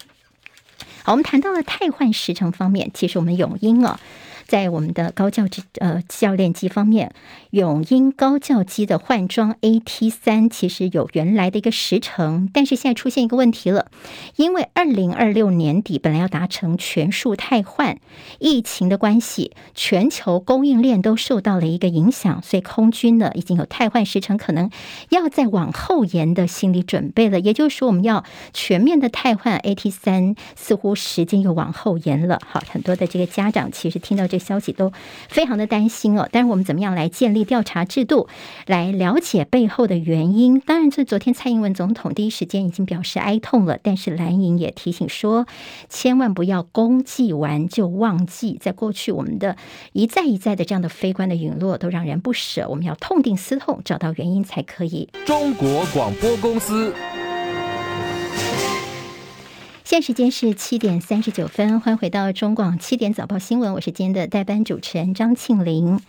[1.02, 4.00] 好，我们谈到了太换时程方面，其实我们永英啊。
[4.46, 7.12] 在我们的高教机呃教练机方面，
[7.50, 13.90] 永鹰高教机的换装 AT 三其实有原来的一个时程，但是现在出现一个问题了，
[14.36, 17.98] 因为二零二六年底本来要达成全数汰换，
[18.38, 24.70] 疫情的关系，全球供应链都受到了一个影响，所以空军呢已经有汰换时程可能
[25.10, 27.40] 要再往后延的心理准备了。
[27.40, 32.38] 也就是说，我们要全面的汰换 AT 三，似乎时间又往后延了。
[32.46, 34.92] 好，很多的这个家长其实听到消息都
[35.28, 38.28] 非常的担心哦，但是我们怎么样来建立调查制度，
[38.66, 40.60] 来了解背后的原因？
[40.60, 45.46] 当然，这昨天蔡英文总统第一时间已经表示哀痛了，但是蓝营也提醒说，
[45.88, 48.58] 千万不要公祭完就忘记。
[48.60, 49.56] 在过去，我们的
[49.92, 55.08] 一再一再的这样的飞官的陨落都让人不舍，我们要痛定思痛，找到原因才可以。
[55.24, 56.92] 中国广播公司。
[59.84, 66.00] 现在时间是七点三十九分，欢迎回到中广七点早报新闻，我是今天的代班主持人张庆玲。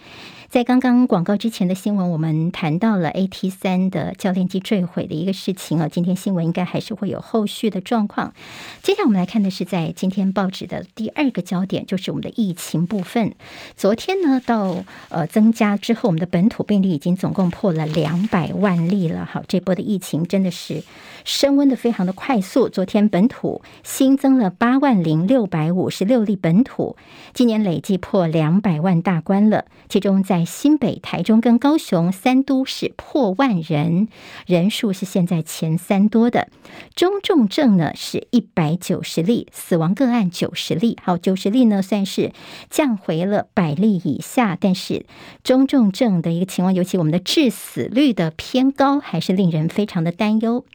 [0.56, 5.90] 在刚刚广告之前的新闻，我们谈到了 AT 三的教练机坠毁的一个事情啊。
[5.90, 8.34] 今天新闻应该还是会有后续的状况。
[8.82, 13.36] 接下来我们来看的是在今天报纸的第二个焦点，就是我们的疫情部分。
[13.76, 19.26] 昨天呢，到呃增加之后，我们的本土病例已经总共破了两百万例了。
[19.26, 20.84] 好，这波的疫情真的是
[21.26, 22.70] 升温的非常的快速。
[22.70, 26.96] 昨天本土新增了八万零六百五十六例本土，
[27.34, 29.66] 今年累计破两百万大关了。
[29.90, 34.08] 其中在新北、台中跟高雄三都是破万人，
[34.46, 36.48] 人数是现在前三多的。
[36.96, 40.98] 中重症呢是一百九十例，死亡个案九十例。
[41.04, 42.32] 好，九十例呢算是
[42.70, 45.06] 降回了百例以下，但是
[45.44, 50.66] 中重症的一个情况，尤其我们的致死率的偏高，还是令人非常的担忧。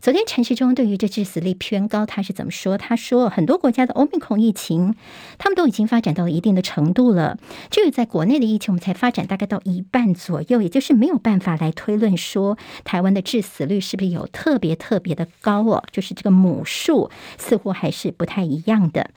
[0.00, 2.78] 昨天陈时中对于这致死率偏高，他是怎么说？
[2.78, 4.94] 他说很多国家的欧米孔疫情，
[5.38, 7.38] 他们都已经发展到了一定的程度了，
[7.70, 9.26] 只有在国内的疫情，我们才发展。
[9.26, 19.10] 大概到一半左右，也就是没有办法来推论说台湾的致死率是不是有特别特别的高哦，就是这个母数似乎还是不太一样的。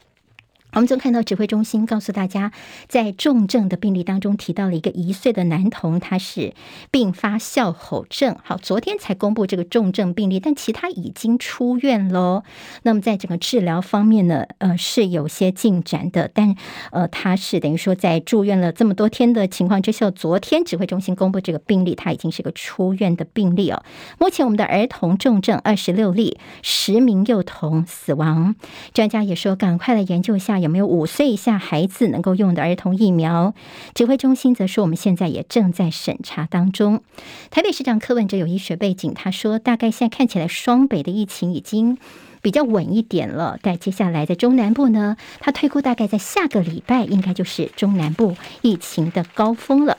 [0.73, 2.51] 我们就看到指挥中心告诉大家，
[2.87, 6.55] 在重症的病例当中提到了一个一岁的男童，他是
[6.89, 8.35] 并发笑吼症。
[8.43, 12.43] 好，昨天才公布这个重症病例，但其他已经出院喽。
[12.81, 16.55] 那么在整个治疗方面呢，呃，是有些进展的，但
[16.91, 23.83] 呃，他是等于说在住院了这么多天的情况之下，昨天指挥中心公布这个病例，他已经是个出院的病例哦。
[24.17, 28.55] 目前我们的儿童重症二十六例，十名幼童死亡。
[28.91, 30.62] 专家也说，赶快来研究一下。
[30.63, 33.53] 有没有五岁以下孩子能够用的儿童疫苗？
[33.93, 37.03] 指挥中心则说，我们现在也正在审查当中。
[37.51, 41.97] 台北市长柯文哲有医学背景，他说，大概现在看起来双北的疫情已经
[42.41, 43.59] 比较稳一点了。
[43.61, 49.97] 但接下来的中南部呢，他推估大概在下个礼拜应该就是中南部疫情的高峰了。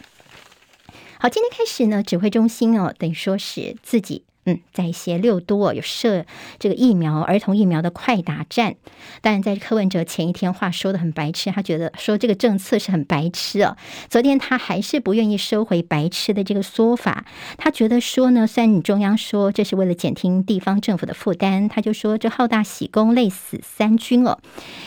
[1.19, 4.25] 好，今天开始呢，指挥中心哦，等于说是自己。
[4.47, 6.27] 嗯，在一些六都有设
[6.59, 8.77] 这个疫苗儿童疫苗的快打站，
[9.23, 13.77] 但在柯文哲前一天话说得很白痴，他觉得说这个政策是很白痴哦。
[14.11, 17.25] 昨天他还是不愿意收回白痴的这个说法，
[17.57, 24.39] 他觉得说呢，虽然你中央说这是为了减轻地方政府的负担，他就说这好大喜功累死三军哦，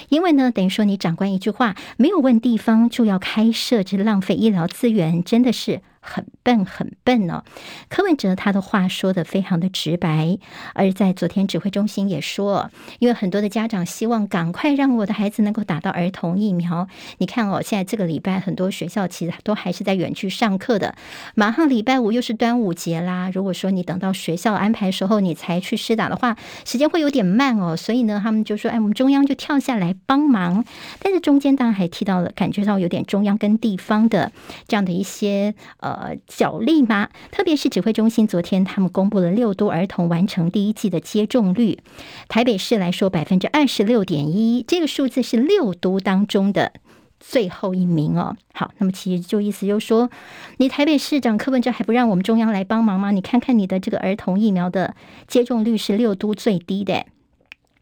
[0.09, 5.81] 因为呢，等于说你长官一句话没有问地方就要开设，这浪费医疗资源，真的是。
[6.09, 7.43] 很笨，很笨哦。
[7.89, 10.39] 柯文哲他的话说的非常的直白，
[10.73, 16.87] 而在昨天指挥中心也说，因为很多的家长希望赶快让我的孩子能够打到儿童疫苗。
[17.17, 20.95] 你看哦，现在这个礼拜很多学校其实都还是在远距上课的，
[21.35, 23.29] 马上礼拜五又是端午节啦。
[23.33, 27.75] 如果说你等到学校安排时候你才去施打的话，时间会有点慢哦。
[27.75, 30.63] 所以呢，他们就说，哎，我们中央就跳下来帮忙。
[30.99, 34.31] 但是中间当然还提到了，感觉到有点中央跟地方的
[34.69, 35.96] 这样的一些呃。
[35.99, 37.09] 呃，角力吗？
[37.31, 41.79] 特别是指挥中心昨天他们公布了六都儿童完成第一剂的接种率，
[42.27, 46.73] 台北市来说百分之二十六点一，这个数字是六都当中的
[47.19, 48.37] 最后一名哦。
[48.53, 50.11] 好，那么其实就意思就是说，
[50.57, 53.09] 你台北市长柯文哲还不让我们中央来帮忙吗？
[53.09, 54.95] 你看看你的这个儿童疫苗的
[55.27, 57.05] 接种率是六都最低的。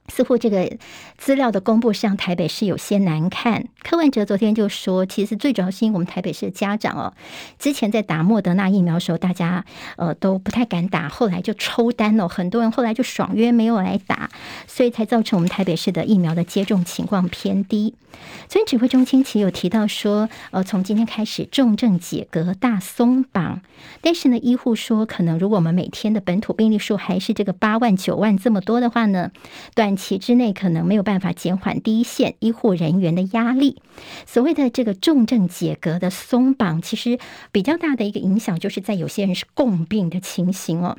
[0.07, 0.77] 似乎这个
[1.17, 3.65] 资料的公布上，台北市有些难看。
[3.83, 7.13] 柯文哲昨天就说，其实最主要是因为我们台北市的家长哦，
[7.57, 9.65] 之前在打莫德纳疫苗的时候，大家
[9.97, 14.29] 呃都不太敢打，后来就抽单了，很多人后来就爽约没有来打，
[14.67, 17.95] 所以才造成我们台北市的疫苗的接种情况偏低。
[18.49, 23.61] 所以指挥中心其实有提到说，呃，从今天开始重症解隔大松绑，
[24.01, 29.31] 但是呢，医护说可能如果我们每天的本土病例数还是这个八万九万这么多的话呢，
[29.73, 33.81] 短期之内可能没有办法减缓第一线医护人员的压力。
[34.25, 37.19] 所谓的这个重症解隔的松绑，其实
[37.51, 40.97] 比较大的一个影响，就是在有些人是共病的情形哦。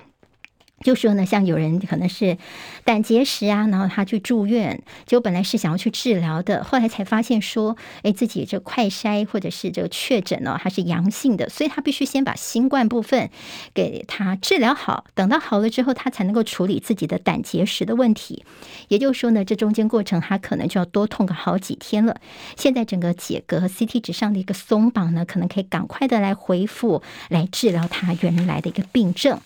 [0.84, 2.36] 就说呢，像有人可能是
[2.84, 13.30] 胆结石啊，然后他去住院，就本来是想要去治疗的，后来才发现说，哎，自己这快筛或者是这个确诊哦，还是阳性的，所以他必须先把新冠部分
[13.72, 18.44] 给他治疗好，等到好了之后，他才能够处理自己的胆结石的问题。
[18.88, 22.20] 也就是说呢，这中间过程他可能就要多痛个好几天了。
[22.56, 29.40] 现在整个解隔和 CT 值上的一个松绑呢，可能可以赶快的来恢复，来治疗他原来的一个病症。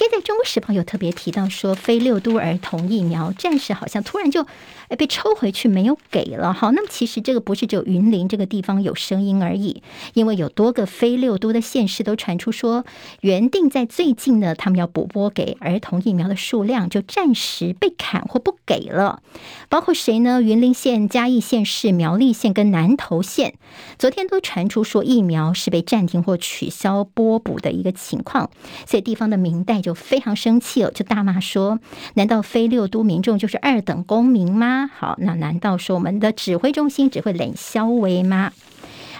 [0.00, 4.46] 现在《中国时报》有特别提到说，非六都儿童疫苗暂时好像突然就
[4.88, 6.54] 哎被抽回去，没有给了。
[6.54, 9.82] 好，那么其实这个不是只有云林这个地方有声音而已，
[10.14, 12.86] 因为有多个非六都的县市都传出说，
[13.20, 19.20] 原定在最近呢，他们要补拨给儿童疫苗的数量就暂时被砍或不给了。
[19.68, 20.40] 包括谁呢？
[20.40, 23.52] 云林县、嘉义县市、苗栗县跟南投县，
[23.98, 28.50] 昨天都传出说疫苗是被暂停或取消拨补的一个情况，
[28.86, 29.89] 所以地方的民代就。
[29.90, 31.80] 就非常生气了，就大骂说
[32.14, 34.88] ：“难道非六都民众就是二等公民吗？
[34.96, 38.52] 好，那难道说我们的指挥中心只会冷消微吗？”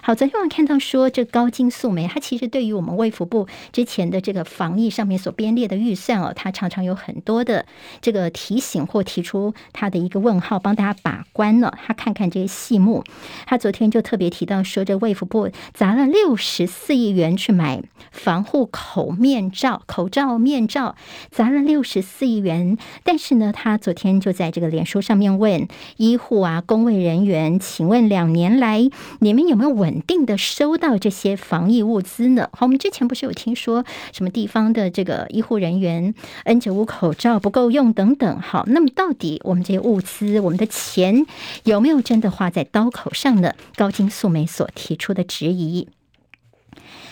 [0.03, 7.67] 好，昨天我看到说，这高金素梅，她其实对于我们卫福部之前的这个防疫上面所编列的预算哦，她常常有很多的
[8.01, 11.77] 这个提醒或提出他的一个问号，帮大家把关了。
[11.87, 13.05] 他看看这些细目，
[13.45, 20.97] 他昨天就特别提到说，这卫福部砸了六十四亿元去买防护口面罩、口罩、面罩，
[21.31, 22.79] 砸了六十四亿元。
[23.05, 28.89] 但是呢，他昨天就在这个脸书上面问医护啊、公卫人员，请问两年来
[29.19, 29.90] 你们有没有稳？
[29.91, 32.49] 稳定的收到这些防疫物资呢？
[32.53, 36.15] 好，我们之前不是有听说什么地方的这个医护人员
[36.45, 38.41] N 九五口罩不够用等等。
[38.41, 41.27] 好，那么到底我们这些物资，我们的钱
[41.65, 43.55] 有没有真的花在刀口上呢？
[43.75, 45.89] 高金素梅所提出的质疑。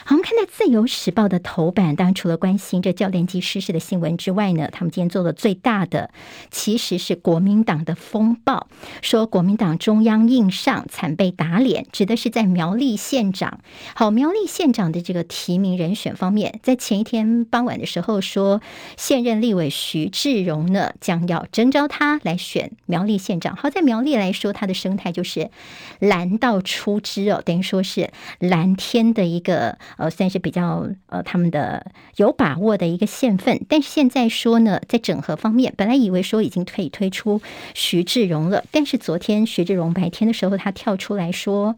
[0.09, 6.09] 好，我们看到《自由时报》的头版，当然除了关心这教练机失事的新闻之外呢，他们今天做的最大的
[6.51, 8.69] 其实是国民党的风暴，
[9.03, 13.61] 说国民党中央硬上，惨被打脸，指的是在苗栗县长。
[13.95, 18.63] 好，苗栗县长的这个提名人选方面，在前一天傍晚的时候说，
[18.97, 23.55] 现任立委徐志荣呢将要征召他来选苗栗县长。
[23.55, 25.51] 好，在苗栗来说，他的生态就是
[25.99, 29.77] 蓝到出汁哦，等于说是蓝天的一个。
[29.99, 31.85] 呃，算是比较呃，他们的
[32.17, 37.43] 有把握的一个县份，但是现在说呢，在整合方面，本来以为说已经可以推出
[37.75, 41.77] 徐志荣了，但是昨天徐志荣白天的时候，他跳出来说，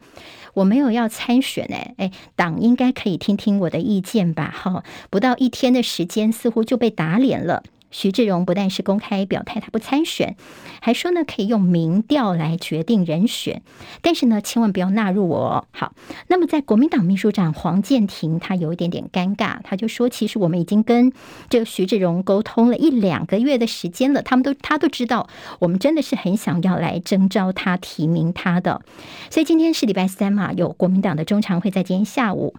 [0.54, 4.54] 我没有要参选，哎哎，党应该可以听听我的意见吧？
[4.54, 7.62] 哈，不到一天的时间，似乎就被打脸了。
[7.90, 10.36] 徐志荣不但是公开表态他不参选，
[10.80, 13.62] 还说呢可以用民调来决定人选，
[14.00, 15.66] 但是呢千万不要纳入我。
[15.72, 15.92] 好，
[16.28, 21.12] 那么在国民党秘书长黄健庭他有一点点尴尬，他就说其实我们已经跟
[21.48, 25.28] 这个徐志荣沟通了一两个月的时间了，他们都他都知道
[25.58, 28.82] 我们真的是很想要来征召他提名他的，
[29.30, 32.54] 所以今天是礼拜三嘛，有国民党的中常会在今天下午。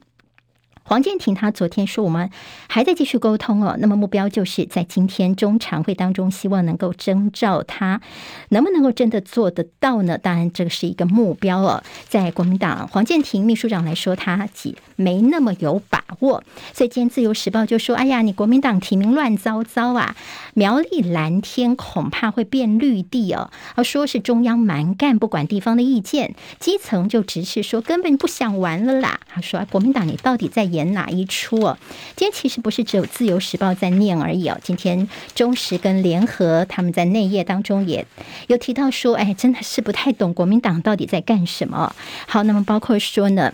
[0.92, 2.30] 黄建庭他昨天说，我们
[2.68, 3.78] 还在继续沟通哦。
[3.80, 8.02] 那么目标就是在今天中常会当中，希望能够征召他，
[8.50, 10.18] 能不能够真的做得到呢？
[10.18, 11.82] 当然，这个是一个目标哦。
[12.10, 16.44] 在国民党黄建庭秘书长来说，他几没那么有把握。
[16.74, 20.18] 所以今天自由时报就说：“哎呀，你国民党提名乱糟糟啊！
[20.56, 29.22] 苗栗蓝天恐怕会变绿地哦。”而说是中央蛮干，不管地方的意见，基层就直视说根本不想玩了啦。
[29.30, 31.78] 他说：“国民党，你到底在？”演演哪一出哦？
[32.16, 34.60] 今天其实不是只有《自由时报》在念而已哦。
[34.64, 38.06] 今天中时跟联合他们在内页当中也
[38.48, 41.96] 有提到说，哎，真的是不太懂国民党到底在干什么。
[42.28, 43.54] 好，那么包括说呢，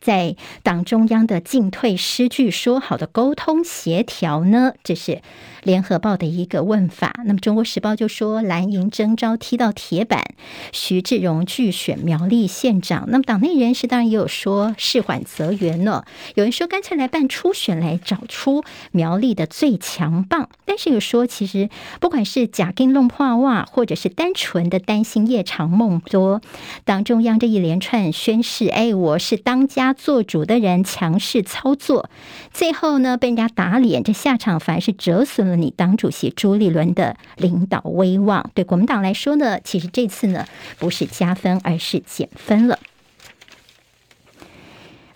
[0.00, 5.22] 在党中央的进退失据，说好的沟通协调呢，这是。
[5.66, 10.24] 联合报的一个问法，那么中国时报就说蓝营征召踢到铁板，
[10.72, 13.06] 徐志荣拒选苗栗县长。
[13.08, 16.04] 那么党内人士当然也有说事缓则圆呢，
[16.36, 18.62] 有人说干脆来办初选来找出
[18.92, 21.68] 苗栗的最强棒，但是有说其实
[22.00, 26.40] 不管是假定弄破袜，或者是单纯的担心夜长梦多，
[26.84, 32.08] 党中央这一连串宣誓，哎，我是当家做主的人，强势操作，
[32.52, 35.55] 最后呢被人家打脸，这下场反而是折损了。
[35.56, 40.46] 你党主席朱立伦的领导威望，对国民党来说呢，其实这次呢
[40.78, 42.78] 不是加分，而是减分了。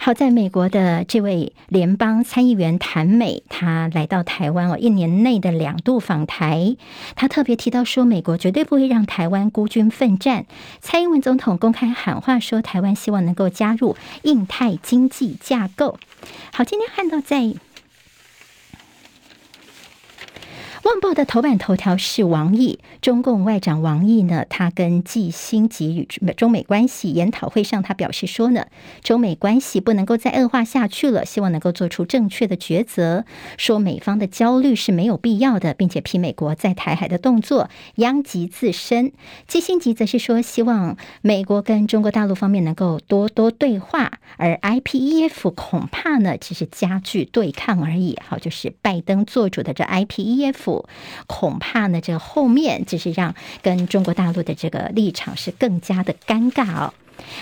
[0.03, 6.75] 好，在美国的这位联邦参议员谭美，他来到台湾哦，一年内的两度访台，
[7.17, 10.47] 他特别提到说，美国绝对不会让台湾孤军奋战。
[10.81, 15.99] 蔡英文总统公开喊话说，台湾希望能够加入印太经济架构。
[16.55, 17.43] 好，今天看到在。
[20.83, 28.65] 《旺报》的头版头条是王毅，中共外长王毅呢，他跟季辛吉与中美关系研讨会上，他表示说呢，
[29.03, 33.27] 中美关系不能够再恶化下去了，希望能够做出正确的抉择，
[33.59, 39.13] 说美方的焦虑是没有必要的，并且批美国在台海的动作殃及自身。
[39.47, 48.19] 季辛吉则是说，希望美国跟中国大陆方面能够多多对话，而 IPEF 恐怕呢只是加剧对抗而已。
[48.27, 50.70] 好，就是拜登做主的这 IPEF。
[51.27, 56.95] 恐怕呢，这后面只是让跟中国大陆的这个立场是更加的尴尬哦。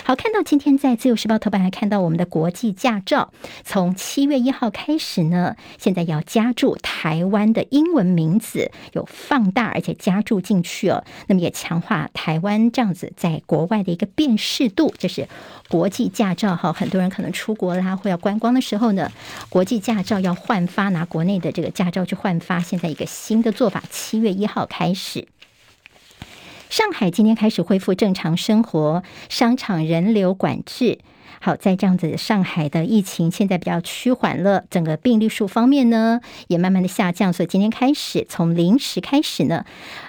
[0.05, 3.33] 好，看到今天在《自由时报》头版还看到我们的国际驾照，
[3.65, 11.05] 从七月一号开始呢，现在要加注台湾的英文名字，有放大而且加注进去哦。
[11.27, 15.29] 那么也强化台湾这样子在国外的一个辨识度，这是
[15.69, 16.73] 国际驾照哈。
[16.73, 19.11] 很多人可能出国啦或要观光的时候呢，
[19.49, 22.61] 国际驾照要换发，拿国内的这个驾照去换发。
[22.61, 25.27] 现在一个新的做法，七月一号开始。
[26.69, 30.99] 上海今天开始恢复正常生活，商场人流管制。
[31.41, 39.65] 好，在这样子，上海的疫情现在比较趋缓了，整个病例数方面呢也慢慢的下降，所以今天开始从零时开始呢，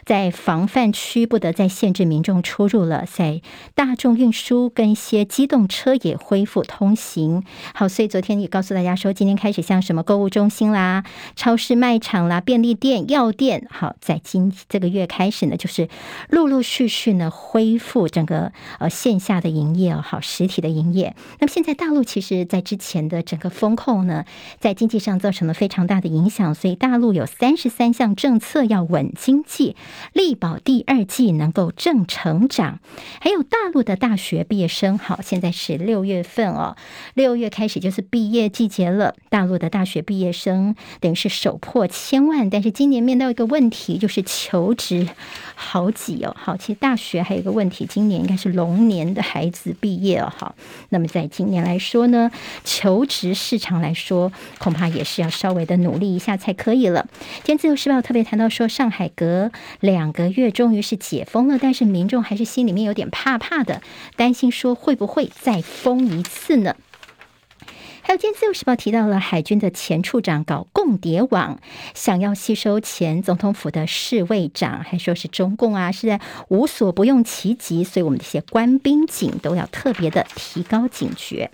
[0.06, 3.42] 在防范区不得再限制民众出入了，在
[3.76, 7.44] 大众运输跟一些机动车也恢复通行。
[7.74, 11.04] 好，所以昨天也告诉大家说，今天开始像什么购物中心啦、
[11.36, 15.88] 超市卖场啦、便利店、药店，好，在今这个月开始呢，就是
[16.30, 21.16] 陆陆续续呢恢复整个呃线下的营业哦，好，实体的营业。
[21.40, 24.26] 那么现在大陆其实，在之前的整个风控呢，
[24.60, 29.76] 在经济上造成了非常大的影响，所以大陆有三十三项政策要稳经济，
[30.14, 32.80] 力保第二季能够正成长。
[33.20, 36.78] 还有大陆的大学毕业生，好，现在是六月份哦，
[37.16, 39.16] 六月开始就是毕业季节了。
[39.30, 45.08] 大陆的大学毕业生等于是首破千万，但是今年面对一个问题，就是求职
[45.56, 46.34] 好挤哦。
[46.40, 50.32] 好，其实大学还有一个问题，今年应该是龙年的孩子毕业哦。
[50.38, 50.56] 好，
[50.88, 51.09] 那么。
[51.10, 52.32] 在今年来说呢，
[52.64, 57.08] 求职市场来说，恐怕也是要稍微的努力一下才可以了。
[57.44, 59.52] 今天自由时报特别谈到说，上海隔
[59.82, 63.82] 两个月终于是解封了，但是民众还是心里面有点怕怕的，
[64.16, 66.76] 担心说会不会再封一次呢？
[68.10, 71.60] 还有，今天《自由时报》提到了海军的前处长搞共谍网，
[71.94, 81.52] 想要吸收前总统府的侍卫长，还说是中共啊，是在无所不用其极，所以我们这些官兵警都要特别的提高警觉。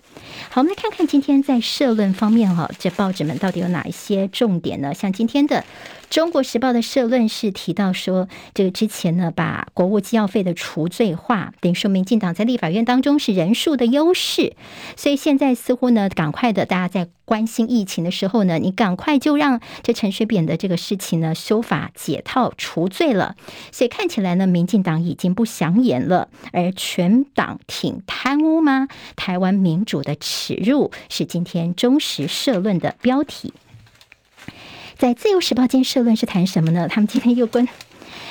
[0.50, 4.94] 好，我们来看看今天在社论方面哈，这报纸们到底有哪一些重点呢？
[4.94, 5.66] 像今天的。
[6.10, 14.56] 中国时报的社论是提到说，这个之前呢，把国务机要费的除罪化，等于说民进党在立法院当中是人数的优势，
[14.96, 23.36] 所以现在似乎呢，赶快的，大家在关心疫情的时候呢，你赶快就让这陈水扁的这个事情呢，修法解套除罪了，
[23.72, 28.88] 所以看起来呢，民进党已经不想演了，而全党挺贪污吗？
[29.16, 33.54] 台湾民主的耻辱是今天中时社论的标题。
[34.98, 36.88] 在《自由时报》间社论是谈什么呢？
[36.88, 37.68] 他们今天又关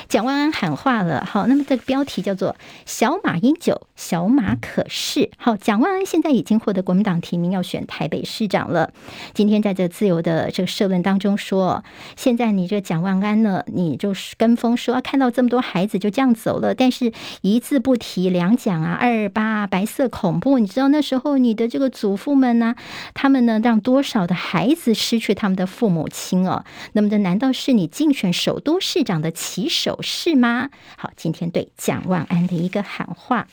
[0.08, 1.24] 蒋万安喊话了。
[1.24, 5.30] 好，那么这个标题叫做“小马英九，小马可是”。
[5.38, 8.92] 好，蒋万安现在已经获得国民党提名，要选台北市长了。
[9.32, 11.82] 今天在这自由的这个社论当中说，
[12.16, 20.58] 现在你这蒋万安呢，你就是跟风说看到这么多孩子就这样走了，但是一字不提两蒋啊、二八啊、白色恐怖。
[20.58, 22.74] 你知道那时候你的这个祖父们呢、
[23.14, 26.64] 他们呢让多少的孩子失去他们的父母亲哦？
[26.92, 30.70] 那么这难道是你竞选首都市长的旗手是吗？
[30.96, 33.46] 好，今天对蒋万安的一个喊话。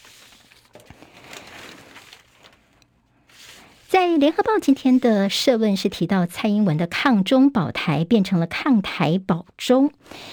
[3.87, 9.91] 在联合报今天的社论是提到蔡英文的抗中保台变成了抗台保中。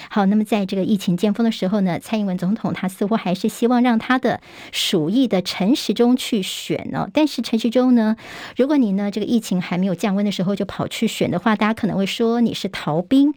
[0.08, 4.40] 好，那么在这个疫情尖峰的时候呢，蔡英文总统他似乎还是希望让他的
[4.70, 7.10] 鼠疫的陈时中去选哦。
[7.12, 8.16] 但是陈时中呢，
[8.56, 13.34] 如果你呢这个疫情还没有降温的时候就跑去选的话，大家可能会说你是逃兵。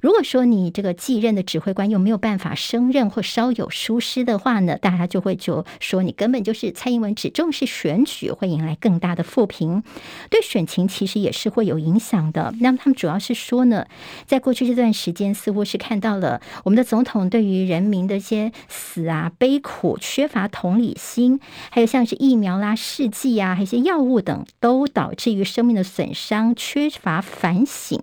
[0.00, 9.82] 如果说你这个继任的指挥官又没有办法升任或稍有疏失的话呢，大家就会就说你根本就是蔡英文只重视选举，会引来更大的负评，
[10.30, 12.54] 对选情其实也是会有影响的。
[12.60, 13.86] 那么他们主要是说呢，
[14.26, 21.40] 在过去这段时间，似乎是看到了我们的总统对于人民的一些死啊、悲苦缺乏同理心，
[21.70, 28.02] 还有像是疫苗啦、试剂啊、还有一些药物等，都导致于生命的损伤，缺乏反省。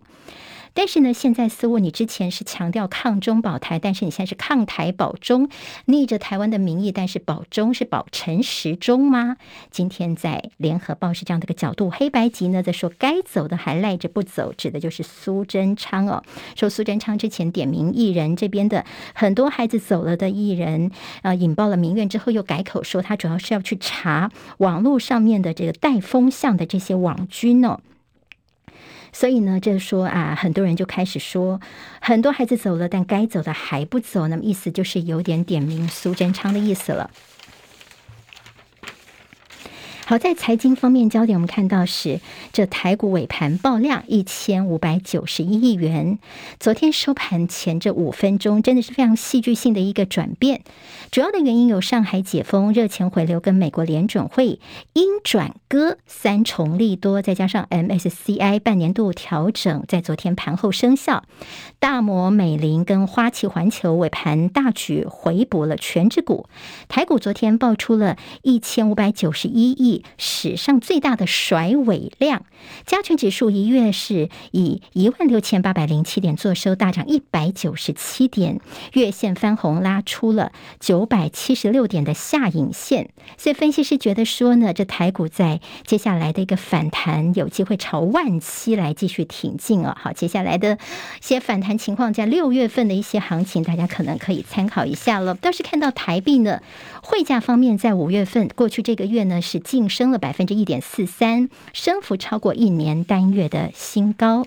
[0.76, 5.50] 但是呢，现在似乎你之前是强调抗中保台，但是你现在是抗台保中，
[5.86, 9.38] 逆着台湾的民意，但是保中是保陈时中吗？
[9.72, 16.22] 今天在联合报是这样的一个角度，黑白集呢在说该走的还赖着不走，指的就是苏贞昌哦。
[16.56, 27.80] 说苏贞昌之前点名艺人这边的很多孩子走了的艺人，呃，引爆了民怨之后又改口说他主要是要去查网络上面的这个带风向的这些网军哦。
[29.16, 31.62] 所以呢，这说啊，很多人就开始说，
[32.02, 37.10] 很多孩子走了，但该走的还不走，那么意思就是有点点名苏贞昌的意思了。
[40.08, 42.20] 好，在财经方面焦点，我们看到是
[42.54, 46.20] 这台股尾盘爆量一千五百九十一亿元。
[46.60, 50.62] 昨天收盘前这五分钟，真的是非常戏剧性的一个转变。
[51.10, 54.60] 主要的原因有上海解封、热钱回流跟美国联准会
[54.94, 61.24] 鹰转鸽三重利多，再加上 MSCI 半年度调整在昨天盘后生效。
[61.80, 66.46] 大摩、美林跟花旗环球尾盘大举回补了全指股，
[66.88, 69.95] 台股昨天爆出了一千五百九十一亿。
[70.18, 72.46] 史上最大的甩尾量，
[72.86, 78.60] 加权指数一月是以一万六千八百零七点作收，大涨一百九十七点，
[78.94, 83.10] 月线翻红，拉出了九百七十六点的下影线。
[83.38, 89.96] 所以分析师觉得说呢，这台股在接下来的一个反弹，有机会朝万七来继续挺进哦。
[89.98, 90.78] 好，接下来的一
[91.22, 95.36] 些反弹情况，在六月份的一些行情，大家可能可以参考一下了。
[95.36, 96.62] 倒是看到台币呢，
[97.02, 99.85] 汇价方面，在五月份过去这个月呢是进。
[99.90, 104.46] 升了百分之一点四三，升幅超过一年单月的新高。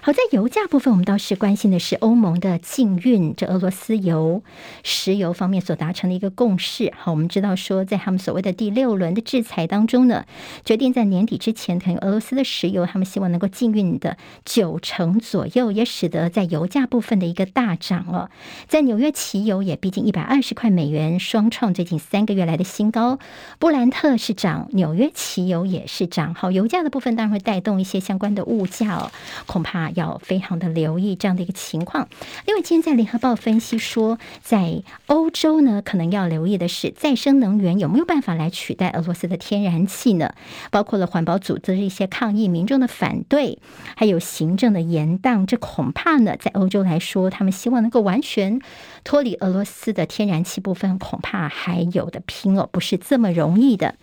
[0.00, 4.42] 好，在油价部分，我们倒是关心的是欧盟的禁运这俄罗斯油、
[4.84, 6.92] 石油方面所达成的一个共识。
[6.96, 10.24] 好，我们知道说，在他们所谓的第六轮的制裁当中呢，
[10.64, 18.30] 决定在年底之前，可能俄罗斯的石油，他们希望能够禁运的九成左右，也使得在油价部分的一个大涨了。
[18.68, 23.18] 在纽约汽油也逼近一百二十块美元，双创最近三个月来的新高。
[23.58, 26.34] 布兰特是涨，纽约汽油也是涨。
[26.34, 29.10] 好，油价的部分当然会带动一些相关的物价哦，
[29.46, 29.88] 恐怕。
[29.98, 32.08] 要非常的留意这样的一个情况，
[32.46, 40.32] 因为今天在联合报分析说，在欧洲呢，可能要留意的是再生能源有没有办法来取代俄罗斯的天然气呢？
[40.70, 43.58] 包括了环保组织的一些抗议、民众的反对，
[43.96, 48.60] 还有行政的延宕，这恐怕呢，在欧洲来说，他们希望能够完全
[49.02, 53.96] 脱离俄罗斯的天然气部分，恐怕还有的拼哦，不是这么容易的。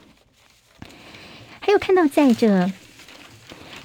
[1.62, 2.72] 还有看到在这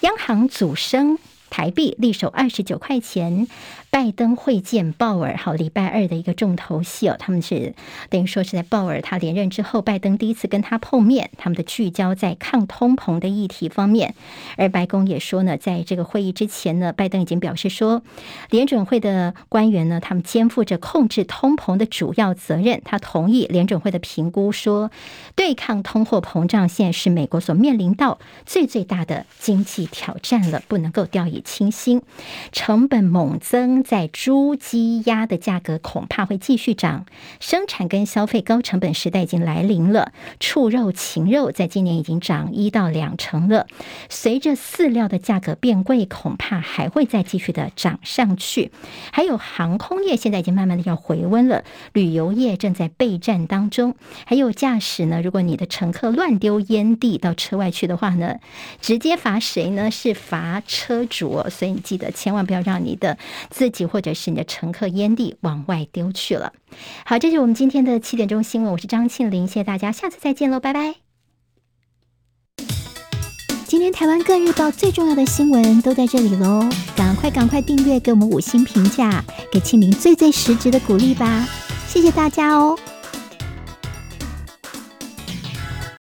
[0.01, 1.19] 央行组升。
[1.51, 3.47] 台币力守二十九块钱。
[3.93, 7.17] 拜登会见鲍尔，好，礼拜二的一个重头戏哦。
[7.19, 7.75] 他们是
[8.09, 11.31] 等于说是在鲍尔他连任之后，拜登第一次跟他碰面。
[11.37, 14.15] 他们的聚焦在抗通膨的议题方面，
[14.57, 18.03] 而白宫也说呢，在这个会议之前呢，拜登已经表示说，
[18.51, 22.81] 联准会的官员呢，他们肩负着控制通膨的主要责任。
[22.85, 24.93] 他同意联准会的评估，说
[25.35, 32.03] 对抗通货膨胀现在是美国所面临到最最大的经济挑战了，不能够掉以清新，
[32.53, 33.83] 成本猛增。
[33.83, 37.07] 在猪、鸡、鸭的价格恐怕会继续涨，
[37.41, 40.13] 生产跟消费高成本时代已经来临了。
[40.39, 43.67] 畜肉、禽肉在今年已经涨一到两成了。
[44.09, 48.71] 随着饲料的价格变贵，恐怕还会再继续的涨上去。
[49.13, 53.97] 还有航空业现在已经慢慢的要回温了，旅游业正在备战当中。
[54.27, 58.37] 还有驾驶呢，如果你的乘客乱丢烟蒂到车外去的话呢，
[58.81, 59.91] 直接罚谁呢？
[59.91, 61.49] 是罚车主我。
[61.49, 63.17] 所以你记得千万不要让你的
[63.51, 66.53] 自己或者是你的乘客烟蒂往外丢去了。
[67.05, 70.97] 好，这是我们今天的七点钟新闻，我是张庆玲，谢谢大家，下次再见喽，拜拜。
[73.67, 81.49] 今天台湾各日报最重要的新闻都在这里喽，赶快赶快订阅，给我们五星评价，给庆玲最最实质的鼓励吧，
[81.87, 82.77] 谢谢大家哦。